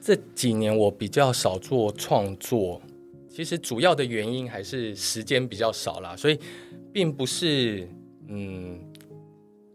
[0.00, 2.80] 这几年我比较少做创作，
[3.28, 6.40] 其实主要的原因还是时间比较少啦，所以
[6.92, 7.86] 并不是
[8.26, 8.80] 嗯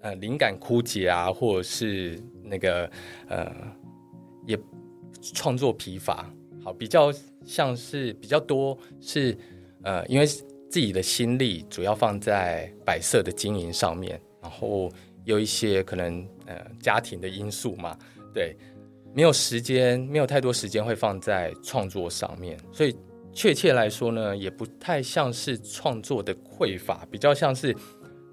[0.01, 2.89] 呃灵感枯竭啊，或者是那个
[3.27, 3.49] 呃
[4.47, 4.57] 也
[5.21, 6.27] 创作疲乏，
[6.63, 7.13] 好比较
[7.45, 9.37] 像是比较多是
[9.83, 14.91] 呃因为自己的心力主要放在摆设的经营上面，然后
[15.25, 17.97] 有一些可能呃家庭的因素嘛，
[18.33, 18.55] 对。
[19.15, 22.95] 没有时间，没有太多时间会放在创作上面，所以
[23.31, 27.75] 确切来说呢，也不太像是创作的匮乏，比较像是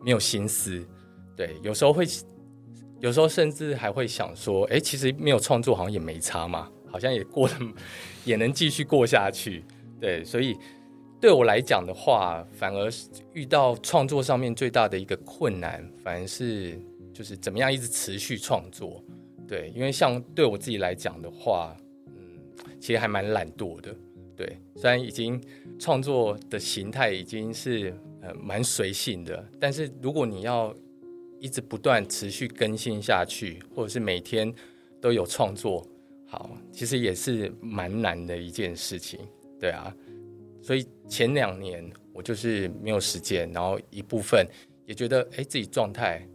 [0.03, 0.83] 没有心思。
[1.37, 2.07] 对，有时候会，
[3.01, 7.55] 有时候甚至还会想说，哎，其实没有创作好像也没差嘛，好像也过得
[8.25, 9.63] 也能继续过下去。
[10.01, 10.57] 对，所以
[11.21, 16.81] 对我来讲的话，反而是遇到创作上面最大的一个困难，反而是
[17.21, 19.05] 就是怎么样一直持续创作。
[19.47, 22.41] 对，因为像对我自己来讲的话，嗯，
[22.81, 23.95] 其实还蛮懒惰的。
[24.35, 25.39] 对，虽然已经
[25.79, 30.75] 创作的形态已经是呃蛮随性的，但是如果你要
[31.39, 34.51] 一直不断持续更新下去，或者是每天
[34.99, 35.87] 都有创作，
[36.27, 39.21] 好，其实也是蛮难的一件事情。
[39.59, 39.95] 对啊，
[40.63, 44.47] 所以前两年我就是没有时间，然后一部分
[44.87, 46.27] 也觉得哎自己状态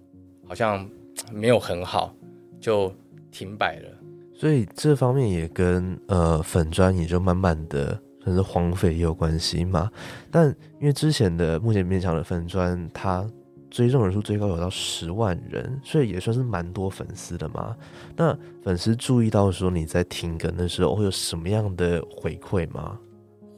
[0.45, 0.89] 好像
[1.31, 2.13] 没有很好，
[2.60, 2.93] 就。
[3.31, 3.89] 停摆了，
[4.34, 9.91] 所以这方面也跟呃粉砖也就慢慢的算是荒废也有关系嘛。
[10.31, 10.47] 但
[10.79, 13.29] 因为之前的目前勉强的粉砖，它
[13.69, 17.75] 追踪人数最高有到十万人，所以也算是蛮多粉丝的嘛。
[18.15, 22.97] 那粉丝注意到说你在停更的时候会有什么样的回馈吗？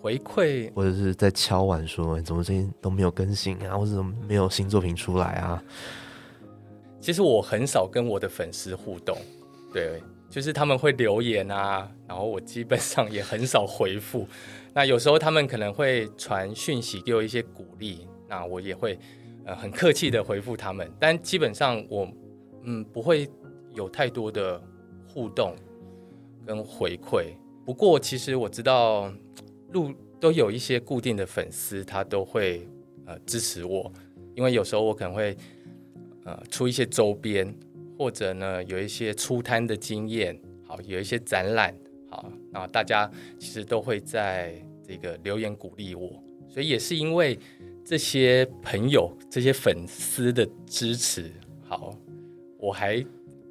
[0.02, 5.62] 回馈或者是在敲碗说怎么最近都没有更新啊，或者怎么没有新作品出来啊？
[7.00, 9.18] 其实我很少跟我的粉丝互动。
[9.74, 14.28] 对，就是他们会留言啊， 然后我基本上也很少回复。
[14.74, 18.98] 那有时候他们可能会传讯息给我一些鼓励，那我也会
[19.46, 20.90] 呃很客气的回复他们。
[21.00, 22.08] 但基本上我
[22.64, 23.30] 嗯不会
[23.74, 24.62] 有太多的
[25.08, 25.56] 互动
[26.46, 27.34] 跟回馈。
[27.66, 29.12] 不过其实我知道
[29.72, 32.68] 路都有一些固定的粉丝，他都会
[33.06, 33.92] 呃支持我，
[34.36, 35.36] 因为有时候我可能会
[36.28, 37.52] 呃出一些周边。
[38.00, 41.74] 或者呢，有一些出摊的经验，好，有一些展览，
[42.12, 43.10] 好，那大家
[43.40, 44.54] 其实都会在
[44.88, 47.40] 这个留言鼓励我，所以也是因为
[47.84, 51.32] 这些朋友、这些粉丝的支持，
[51.63, 51.98] 好，
[52.60, 53.04] 我还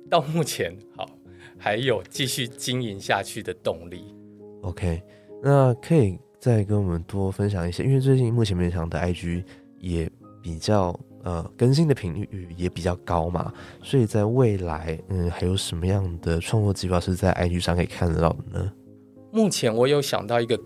[0.09, 1.11] 到目前好
[1.59, 4.15] 还有继续经营下去的动力。
[4.63, 5.03] OK，
[5.43, 9.43] 那可以再跟我们多分享一些，因为最近目前面场的 IG
[9.81, 10.09] 也
[10.41, 10.97] 比较。
[11.27, 18.73] 呃，更新的频率也比较高嘛，所以在未来，嗯，还有什么样的创作计划是在 IG 上可以看得到的呢？
[19.33, 20.57] 目前我有想到一个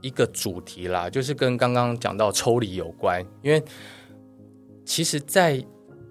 [0.00, 3.62] 一个主题啦，就是跟刚刚讲到抽离有关，因为
[4.86, 5.62] 其实，在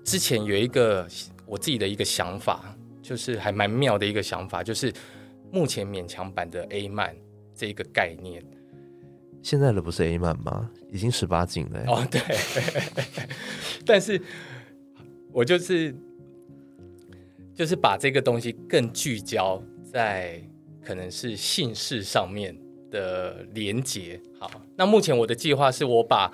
[0.03, 1.07] 之前有一个
[1.47, 4.93] 我自己的一个想法，就是还蛮妙的一个想法，就是
[5.51, 7.15] 目前勉强版的 A 漫
[7.55, 8.45] 这一个概念。
[9.43, 10.69] 现在的不是 A 漫吗？
[10.91, 11.83] 已经十八禁了。
[11.87, 12.21] 哦，对。
[13.85, 14.21] 但是，
[15.31, 15.93] 我就是
[17.53, 20.41] 就是把这个东西更聚焦在
[20.85, 22.55] 可能是姓氏上面
[22.91, 24.21] 的连接。
[24.39, 26.31] 好，那目前我的计划是我把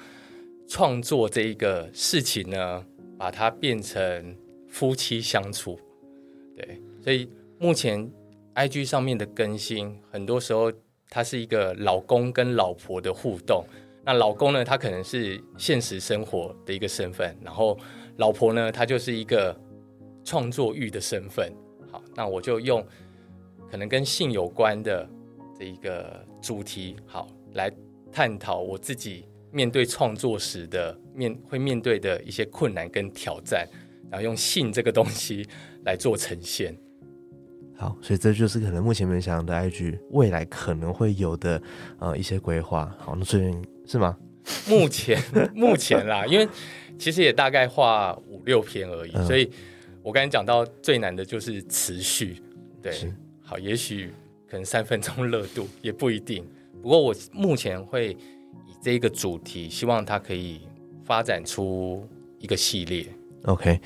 [0.68, 2.84] 创作这一个事情呢，
[3.18, 4.36] 把它变成
[4.68, 5.80] 夫妻相处。
[6.56, 8.12] 对，所以目前
[8.54, 10.72] IG 上面的更新，很多时候。
[11.10, 13.66] 他是一个老公跟老婆的互动，
[14.06, 17.78] 那老公呢，他可能是现实生活的一个身份，然后
[18.18, 19.58] 老婆呢，她就是一个
[20.24, 21.52] 创作欲的身份。
[21.92, 22.86] 好，那我就用
[23.70, 25.08] 可能跟性有关的
[25.58, 27.72] 这一个主题，好来
[28.12, 33.68] 探讨我自己面对创作时的面会面对的一些困难跟挑战，
[34.10, 35.48] 然后用性这个东西
[35.86, 36.76] 来做呈现。
[37.78, 41.62] 好，所以这就是可能目前没想的 IG 未来可能会有的
[42.00, 42.92] 呃一些规划。
[42.98, 44.18] 好，那最近是吗？
[44.68, 45.22] 目前
[45.54, 46.48] 目前啦，因为
[46.98, 49.50] 其实也大概画五六篇而已，所以
[50.02, 52.42] 我刚才讲到最难的就是持续。
[52.82, 52.94] 对，
[53.42, 54.12] 好，也许
[54.50, 56.44] 可能三分钟热度也不一定。
[56.82, 58.12] 不过我目前会
[58.66, 60.62] 以这个主题，希望它可以
[61.04, 62.08] 发展出
[62.40, 63.06] 一个系列。
[63.44, 63.80] OK，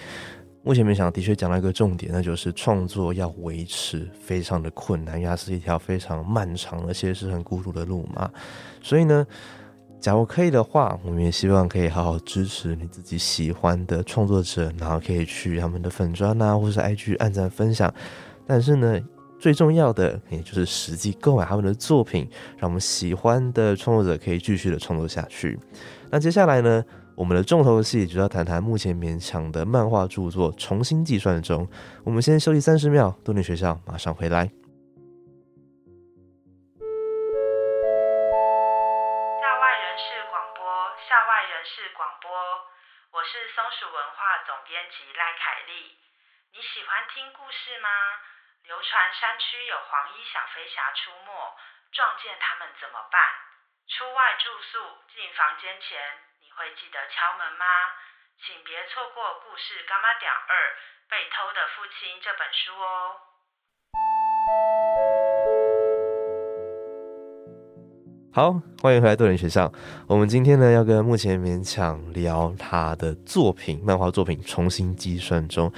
[0.63, 8.29] 目前没想的确讲到一个重点，那就是创作要维持非常的困难，因为它是一条非常漫长而且是很孤独的路嘛。
[8.79, 9.25] 所以呢，
[9.99, 17.91] 假如可以的话，我们也希望可以好好支持你自己喜欢的创作者，然后可以去他们的粉砖啊，或是 IG 按赞分享。
[18.45, 18.99] 但是呢，
[19.39, 25.57] 最重要的也就是实际购买他们的作品，让我们喜欢的创作者可以继续的创作下去。
[26.11, 26.83] 那接下来呢，
[27.15, 31.69] 我们的重头戏就要谈谈目前勉强的漫画著作重新计算中。
[32.05, 34.49] 我们先休息三十秒，多年学校马上回来。
[39.37, 40.63] 校外人士广播，
[41.05, 42.31] 校外人士广播，
[43.13, 45.93] 我是松鼠文化总编辑赖凯丽。
[46.55, 47.89] 你喜欢听故事吗？
[48.65, 51.29] 流传山区有黄衣小飞侠出没，
[51.91, 53.19] 撞见他们怎么办？
[53.89, 54.77] 出外住宿
[55.11, 55.97] 进房间前，
[56.57, 57.65] 会记得敲门吗？
[58.43, 60.51] 请别错过故事《干妈点二
[61.07, 63.15] 被偷的父亲》这本书哦。
[68.33, 69.71] 好，欢迎回来多人学校。
[70.07, 75.71] 我们今天呢要跟目前勉强聊他的作品，漫画作品重新计算中。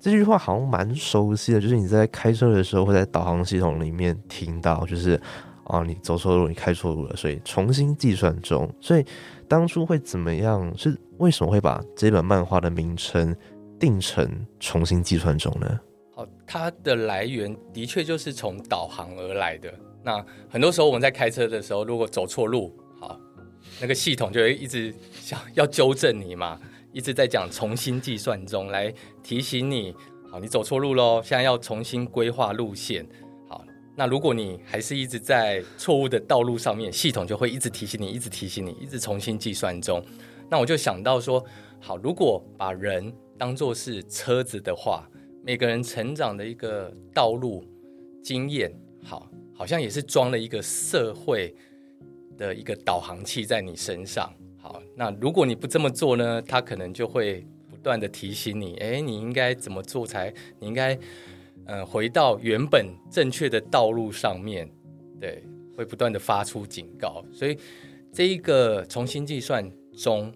[0.00, 5.20] 这句话好像蛮熟悉的，就是你在开车的时候会在导航系统里面听到，就是
[5.66, 8.72] 啊你走错路，你开错路了，所以重新计算中。
[8.80, 9.04] 所以
[9.48, 10.72] 当初会怎么样？
[10.76, 13.34] 是为什么会把这本漫画的名称
[13.78, 15.80] 定成重新计算中呢？
[16.14, 19.72] 好，它的来源的确就是从导航而来的。
[20.02, 23.18] 那很多时候我们在开车的时候，如果走错路，好，
[23.80, 26.58] 那个系统就会一直想要纠正你嘛，
[26.92, 29.94] 一直在讲重新计算中来提醒你，
[30.30, 33.04] 好，你走错路喽，现在要重新规划路线。
[33.98, 40.04] 那如果你还是一直在错误的道路上面，系统就会一直提醒你，一直提醒你，一直重新计算中。
[40.50, 41.42] 那我就想到说，
[41.80, 45.08] 好，如果把人当做是车子的话，
[45.42, 47.64] 每个人成长的一个道路
[48.22, 48.70] 经验，
[49.02, 51.54] 好，好像也是装了一个社会
[52.36, 54.30] 的一个导航器在你身上。
[54.58, 60.98] 好，那如果你不这么做呢，它可能就会不断的提醒你，哎，你应该怎么做才，你应该，
[61.66, 64.70] 呃，回到原本正确的道路上面，
[65.20, 65.42] 对，
[65.76, 67.24] 会不断的发出警告。
[67.32, 67.58] 所以
[68.12, 70.32] 这一个重新计算中，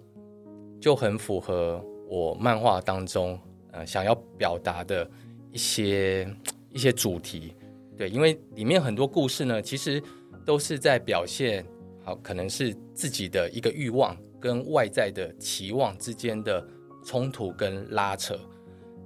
[0.80, 3.38] 就很符合我漫画当中
[3.70, 5.08] 呃想要表达的
[5.52, 6.28] 一些
[6.70, 7.54] 一些主题。
[7.96, 10.02] 对，因为里面很多故事呢，其实
[10.44, 11.64] 都是在表现，
[12.02, 16.66] 好，可能是自己的一个欲望跟外在的期望之间的
[17.04, 18.36] 冲突跟拉扯。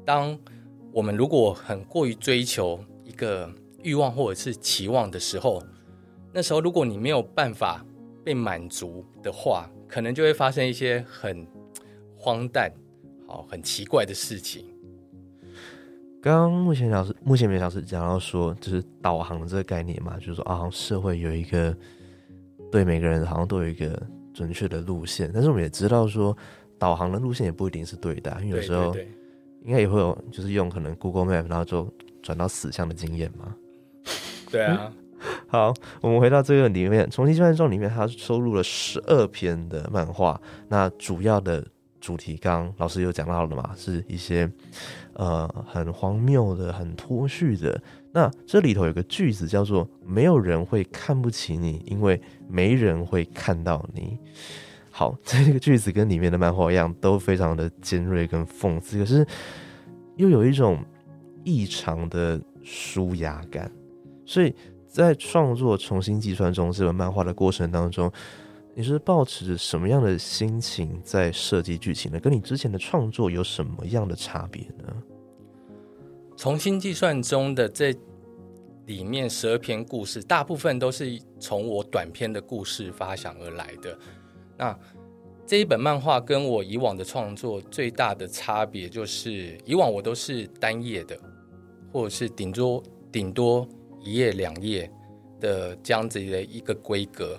[0.06, 0.38] 当
[0.94, 5.60] 我们如果很过于追求一个欲望或者是期望的时候，
[6.32, 7.84] 那时候如果你没有办法
[8.24, 11.44] 被满足的话，可能就会发生一些很
[12.16, 12.72] 荒诞、
[13.26, 14.66] 好很奇怪的事情。
[16.22, 21.76] 刚刚目前老师，目前没老师讲到说，就是导航这个概念嘛，就是说啊，社会有一个
[22.70, 24.00] 对每个人好像都有一个
[24.32, 26.36] 准确的路线，但是我们也知道说，
[26.78, 29.14] 导航的路线也不一定是对的，因为有时候对对对
[29.64, 31.92] 应该也会有，就是用可能 Google Map，然后就
[32.22, 33.54] 转到死巷的经验嘛。
[34.50, 34.92] 对啊，
[35.48, 40.40] 好，我们回到这个里面，重新计算中里面，它收录了十二篇的漫画。
[40.68, 41.66] 那主要的
[42.00, 44.48] 主题，刚刚老师有讲到了嘛，是一些
[45.14, 47.80] 呃很荒谬的、很脱序的。
[48.12, 54.18] 那这里头有个句子叫做“没有人会看不起你，因为没人会看到你”。
[54.96, 59.26] 好， 在这个句子跟里面的漫画一样，都非常的尖锐跟讽刺，可是
[60.14, 60.84] 又有一种
[61.42, 63.68] 异常的舒压感。
[64.24, 64.54] 所以
[64.86, 68.08] 在创作重新计算中这本漫画的过程当中，
[68.72, 72.20] 你是抱持着什么样的心情在设计剧情呢？
[72.20, 74.94] 跟你之前的创作有什么样的差别呢？
[76.36, 77.92] 重新计算中的这
[78.86, 83.98] 里面十二篇故事，大部分都是从我短篇的故事发想而来的。
[84.56, 84.78] 那
[85.46, 91.18] 这一本漫画跟我以往的创作最大的差别，就是以往我都是单页的，
[91.92, 92.82] 或者是顶多
[93.12, 93.68] 顶多
[94.00, 94.90] 一页两页
[95.40, 97.38] 的这样子的一个规格，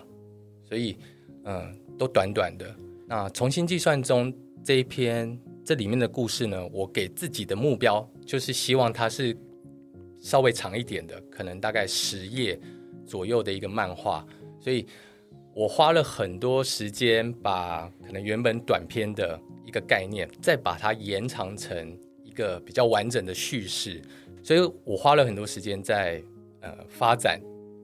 [0.68, 0.98] 所以
[1.46, 2.76] 嗯，都短短的。
[3.08, 9.36] 那重新计算中这一篇这里面的故事呢，我给自己的目标就是希望它是
[10.20, 12.60] 稍微长一点的，可能大概十页
[13.06, 14.26] 左右的一个漫画，
[14.60, 14.86] 所以
[15.56, 24.02] 我花了很多时间把可能原本短篇的一个概念，再把它延长成一个比较完整的叙事，
[24.44, 26.22] 所以我花了很多时间在
[26.60, 27.40] 呃发展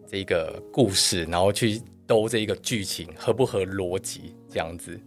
[0.05, 4.99] 这个故事，然后去兜这一个剧情合不合逻辑这样子。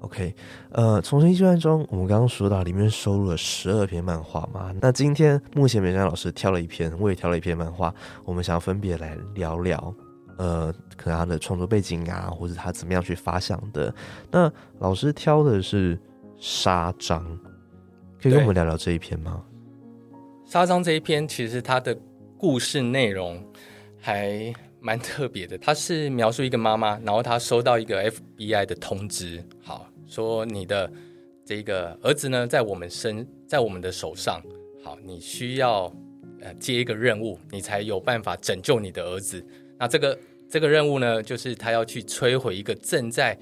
[0.00, 0.34] OK，
[0.70, 4.74] 呃，重生计划中，我们刚刚说到里面收录了十二篇漫画嘛。
[4.80, 9.94] 那今天目前美香老师挑了一篇，我也挑了一篇漫画，我们想要分别来聊聊，
[10.36, 13.94] 呃，可能他的创作背景啊，或者他怎么样去发想的。
[14.30, 15.96] 那老师挑的是
[16.38, 17.24] 《沙章》，
[18.20, 19.44] 可以跟我们聊聊这一篇吗？
[20.50, 21.96] 《沙章》这一篇其实它的
[22.36, 23.42] 故事内容
[23.98, 30.90] 还蛮特别的，它是描述一个妈妈，然后她收到一个 FBI 的通知，好说你的
[31.44, 34.42] 这个儿子呢在我们身，在我们的手上，
[34.84, 35.90] 好，你需要
[36.40, 39.44] 呃接一个任务，你才有办法拯救你的儿子。
[39.84, 40.18] 那这个
[40.48, 43.38] 这个任务呢，就是他要去摧毁一个正在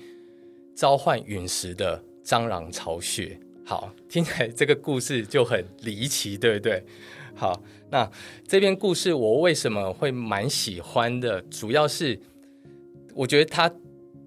[0.75, 3.39] 召唤陨石的蟑螂巢穴。
[3.65, 6.85] 好，听起来这个故事就很离奇，对不对？
[7.37, 7.63] 好，
[7.93, 8.11] 那
[8.45, 11.41] 这篇故事我为什么会蛮喜欢的？
[11.43, 12.19] 主要是
[13.15, 13.73] 我觉得它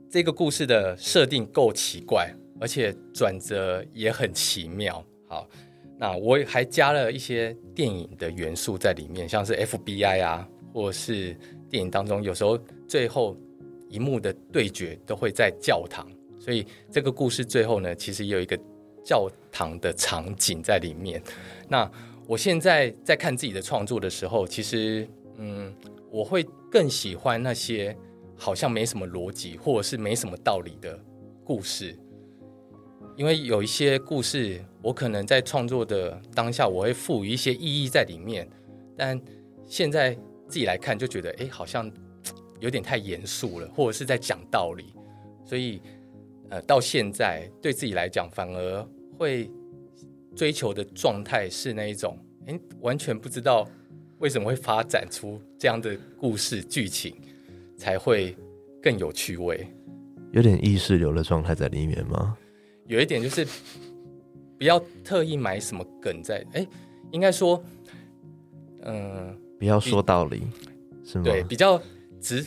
[0.10, 5.06] 这个故事的设定够奇怪，而且转折也很奇妙。
[5.28, 5.46] 好，
[5.98, 11.38] 那我还加了一些电影的元素在里面，像是 FBI 啊，或是
[11.76, 12.58] 电影当中有时候
[12.88, 13.36] 最后
[13.90, 16.10] 一幕的对决都会在教堂，
[16.40, 18.58] 所以这个故事最后呢，其实也有一个
[19.04, 21.22] 教堂的场景在里面。
[21.68, 21.92] 那
[22.26, 25.06] 我现在在看自己的创作的时候，其实
[25.36, 25.76] 嗯，
[26.10, 27.94] 我会更喜欢那些
[28.38, 30.98] 好像没什么逻辑或者是没什么道理的
[31.44, 31.94] 故事，
[33.18, 38.50] 因为有一些故事，我可能在创作的当下，我会赋予一些意义在里面，
[38.96, 39.22] 但
[39.68, 40.18] 现在
[40.48, 41.92] 自己来看，就觉得哎，好像
[42.60, 44.94] 有点太严肃了，或者是在讲道理，
[45.46, 45.82] 所以
[46.50, 48.88] 呃，到现在对自己来讲，反而
[49.18, 49.50] 会
[50.36, 52.18] 追求的状态是那一种，
[52.48, 53.68] 哎，完全不知道
[54.20, 57.16] 为什么会发展出这样的故事剧情，
[57.78, 58.36] 才会
[58.82, 59.68] 更有趣味。
[60.32, 62.38] 有点意识流的状态在里面吗？
[62.88, 63.48] 有一点就是
[64.58, 66.68] 不要特意买什么梗在，哎，
[67.12, 67.64] 应该说，
[68.82, 70.44] 嗯、不要说道理，
[71.04, 71.24] 是吗？
[71.24, 71.82] 对，比较
[72.20, 72.46] 直。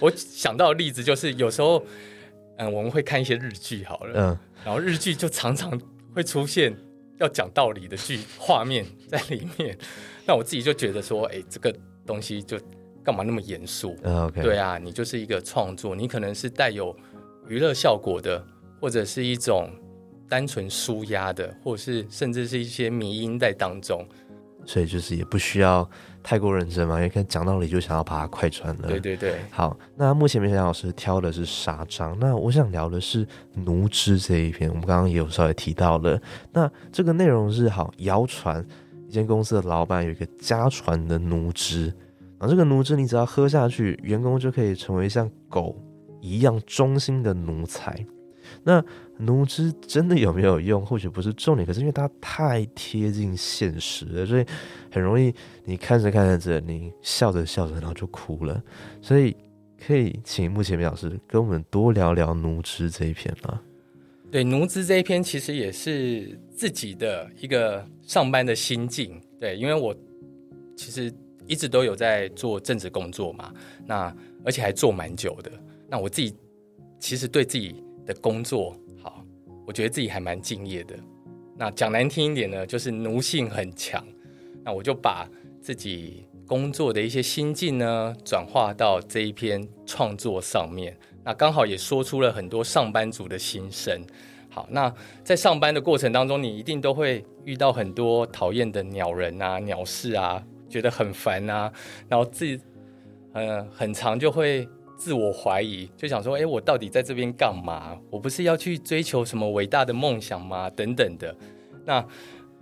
[0.00, 1.82] 我想到的例子就是有时候，
[2.58, 5.80] 嗯，我们会看一些日剧好了，嗯，然后日剧就常常
[6.12, 6.76] 会出现
[7.18, 9.78] 要讲道理的剧画面在里面，
[10.26, 11.72] 那我自己就觉得说，哎，这个
[12.04, 12.58] 东西就
[13.04, 13.96] 干嘛那么严肃？
[14.02, 16.94] 嗯对啊，你就是一个创作，你可能是带有
[17.48, 18.44] 娱乐效果的，
[18.80, 19.70] 或者是一种
[20.28, 24.04] 单纯舒压的，或者是甚至是一些迷音在当中。
[24.66, 25.88] 所以就是也不需要
[26.22, 28.88] 太过认真嘛，因为看讲道理就想要把它快穿了。
[28.88, 36.20] 对对对，好，那目前梅祥老师挑的是沙章，那我想聊的是奴织这一篇，我们刚刚也有稍微提到了。
[36.52, 38.66] 那这个内容是好谣传，
[39.08, 41.86] 一间公司的老板有一个家传的奴织，
[42.38, 45.80] 然后这个奴织你只要喝下去，员工就可以成为像狗
[46.20, 48.04] 一样忠心的奴才。
[48.68, 48.84] 那
[49.18, 50.84] 奴织真的有没有用？
[50.84, 54.44] 或许不是重点，可是因为它太贴近现实了，所以
[54.90, 55.32] 很容易
[55.64, 58.60] 你看着看着，你笑着笑着，然后就哭了。
[59.00, 59.36] 所以
[59.86, 63.60] 可以请目前梅老师跟我们多聊聊奴织这一篇吗？
[64.32, 69.22] 对奴资这一篇其实也是自己的一个上班的心境。
[69.38, 69.94] 对，因为我
[70.76, 71.14] 其实
[71.46, 73.54] 一直都有在做政治工作嘛，
[73.86, 74.14] 那
[74.44, 75.52] 而且还做蛮久的。
[75.88, 76.34] 那我自己
[76.98, 79.22] 其实对自己的工作好，
[79.66, 80.96] 我觉得自己还蛮敬业的。
[81.58, 84.02] 那讲难听一点呢，就是奴性很强。
[84.64, 85.28] 那我就把
[85.60, 90.96] 自己工作的一些心境呢，转化到这一篇创作上面。
[91.24, 94.00] 那刚好也说出了很多上班族的心声。
[94.48, 94.92] 好，那
[95.22, 101.72] 在上班的过程当中，你一定都会遇到很多讨厌的鸟人啊、鸟事啊，觉得很烦啊，
[102.08, 102.58] 然后自己
[103.32, 107.96] 呃很长就会自我怀疑，就想说，哎，我到底在这边干嘛？
[108.10, 110.70] 我不是要去追求什么伟大的梦想吗？
[110.70, 111.36] 等等的。
[111.84, 112.04] 那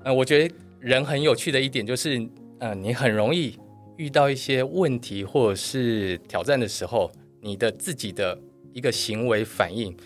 [0.03, 2.28] 呃，我觉得人很有趣的一点就是，
[2.59, 3.59] 呃，你很容易
[3.97, 7.11] 遇到一些问题或者是挑战的时候，
[7.41, 8.39] 你的自己的
[8.72, 9.97] 一个行为反应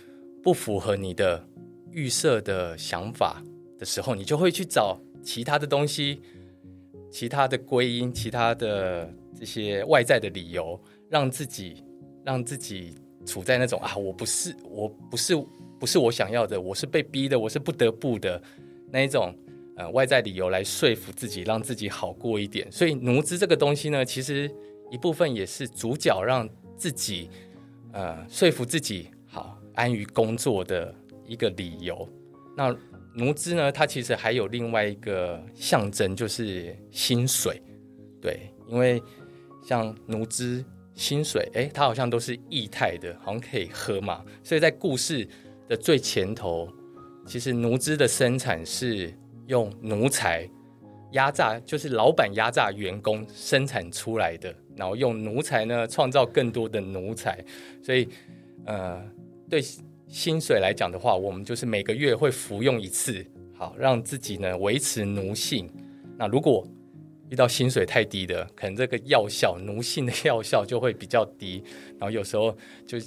[0.43, 1.45] 不符合你的
[1.91, 3.43] 预设的想法
[3.79, 6.21] 的时候，你就会去找其他的东西、
[7.11, 11.83] 其他的归因、其他的这些外在的理由，让自己
[12.29, 15.35] 让自己处在那种啊，我不是，我不是，
[15.81, 18.39] 不是我想要的，我是被逼的，我是不得不的
[18.91, 19.35] 那一种
[19.77, 22.71] 呃外在理由来说服自己，让自己好过一点。
[22.71, 24.55] 所以奴资这个东西呢，其实
[24.91, 27.31] 一部分也是主角让自己
[27.93, 30.95] 呃说服自己好安于工作的
[31.27, 32.07] 一个理由。
[32.55, 32.77] 那
[33.15, 37.63] 奴资呢，它其实还有另外一个象征，就是薪水。
[38.21, 39.03] 对，因为
[39.63, 40.63] 像奴资
[40.99, 44.25] 薪水，哎，它好像都是液态的，好像可以喝嘛。
[44.43, 45.27] 所以在故事
[45.69, 46.69] 的最前头，
[47.25, 49.15] 其实奴资的生产是
[49.47, 50.45] 用奴才
[51.13, 57.43] 压榨，就是老板压榨员工生产出来的，然后用奴才呢创造更多的奴才，
[57.81, 58.09] 所以
[58.67, 59.01] 呃，
[59.49, 59.63] 对
[60.09, 63.25] 薪水来讲的话，我们就是每个月会服用一次，
[63.55, 65.71] 好让自己呢维持奴性。
[66.17, 66.67] 那如果
[67.31, 71.63] 遇到薪水太低的，可能这个药效奴性的药效就会比较低，
[71.99, 72.57] 然后有时候
[72.87, 72.99] 就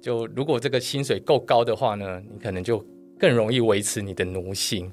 [0.00, 2.84] 就如果这个薪水够高的话呢，你可能就
[3.18, 4.90] 更容易维持你的奴性。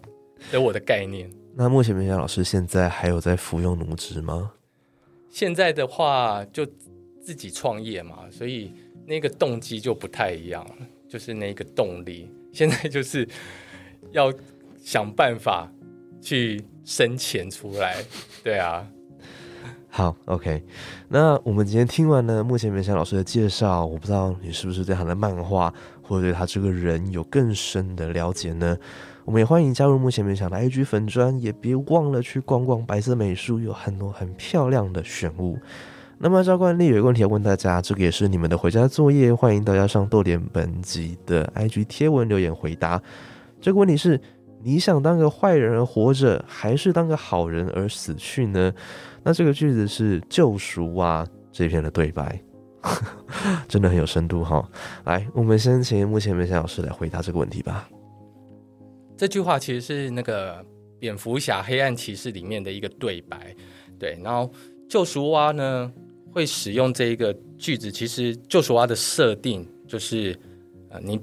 [0.52, 1.32] 这我的概念。
[1.56, 4.52] 那目前明霞老师现在还有在服用奴脂吗？
[5.30, 6.66] 现在的话就
[7.22, 8.74] 自己创业嘛，所以
[9.06, 10.66] 那个动机就不太一样，
[11.08, 12.30] 就是那个动力。
[12.52, 13.28] 现在就是
[14.12, 14.34] 要
[14.78, 15.72] 想办法
[16.24, 17.98] 去生钱出来，
[18.44, 18.88] 对啊。
[19.90, 20.64] 好，OK。
[21.08, 25.72] 那我们今天听完了目前梅霞老师的介绍，我不知道你是不是对他的漫画
[26.02, 28.76] 或者对他这个人有更深的了解呢？
[29.24, 35.60] 我们也欢迎加入目前明霞的 IG 粉砖，也别忘了去逛逛白色美术，有很多很漂亮的选物。
[36.18, 43.00] 那么照惯例，有一个问题要问大家，这个也是你们的回家作业，欢迎大家上豆点本集的 IG 贴文留言回答。
[43.62, 44.20] 这个问题是：
[44.64, 48.74] 你想当个坏人而活着，还是当个好人而死去呢？
[49.24, 52.42] 那这个句子是《救赎》啊这篇的对白，
[53.68, 54.68] 真的很有深度哈。
[55.06, 57.90] 来，我们先请目前明霞老师来回答这个问题吧。
[59.18, 60.66] 这句话其实是那个
[61.00, 63.56] 蝙蝠侠黑暗骑士里面的一个对白，
[64.00, 64.20] 对。
[64.24, 64.52] 然后
[64.90, 65.92] 救赎蛙呢
[66.32, 70.38] 会使用这一个句子，其实救赎蛙的设定就是，
[70.90, 71.20] 呃，你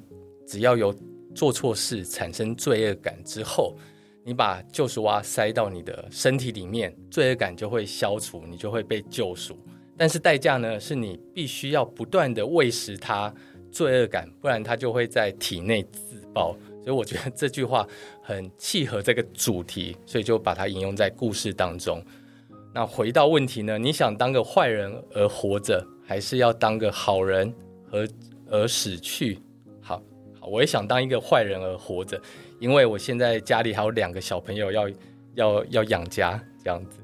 [0.46, 0.94] 只要有
[1.34, 3.76] 做错事产生罪恶感之后，
[4.24, 9.58] 你把救赎蛙塞到你的身体里面，罪恶感就会消除，你就会被救赎。
[9.96, 13.32] 但是代价呢，是你必须要不断的喂食它
[13.70, 16.56] 罪恶感，不然它就会在体内自爆。
[16.82, 17.86] 所以我觉得这句话
[18.22, 22.02] 很契合这个主题，所以就把它引用在故事当中。
[22.72, 23.76] 那回到问题呢？
[23.76, 27.52] 你想当个坏人而活着，还是要当个好人
[27.90, 28.08] 而
[28.48, 29.38] 而死去？
[30.42, 32.20] 我也想当一个坏人而活着，
[32.58, 34.88] 因为我现在家里还有两个小朋友要
[35.34, 36.98] 要要养家，这样子。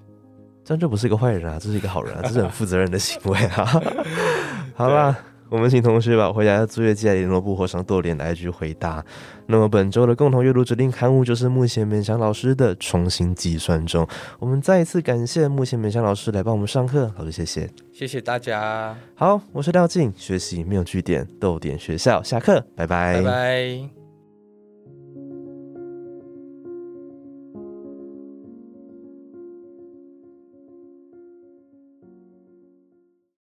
[0.65, 3.83] 这就不是一个坏人啊，这是一个好人啊，这是很负责任的行为啊。
[4.75, 5.17] 好啦，
[5.49, 9.05] 我们请同学把回家的作业寄在联络部或上豆点来一句回答。
[9.47, 14.05] 那么本周的共同阅读指定刊物就是目前勉强老师的《重新计算中》。
[14.39, 17.71] 我们再一次感谢目前勉强老师来帮我们上课，老师谢谢。
[17.93, 24.06] 谢谢大家，好，我是廖静，学习没有据点，豆点学校下课，拜拜拜拜。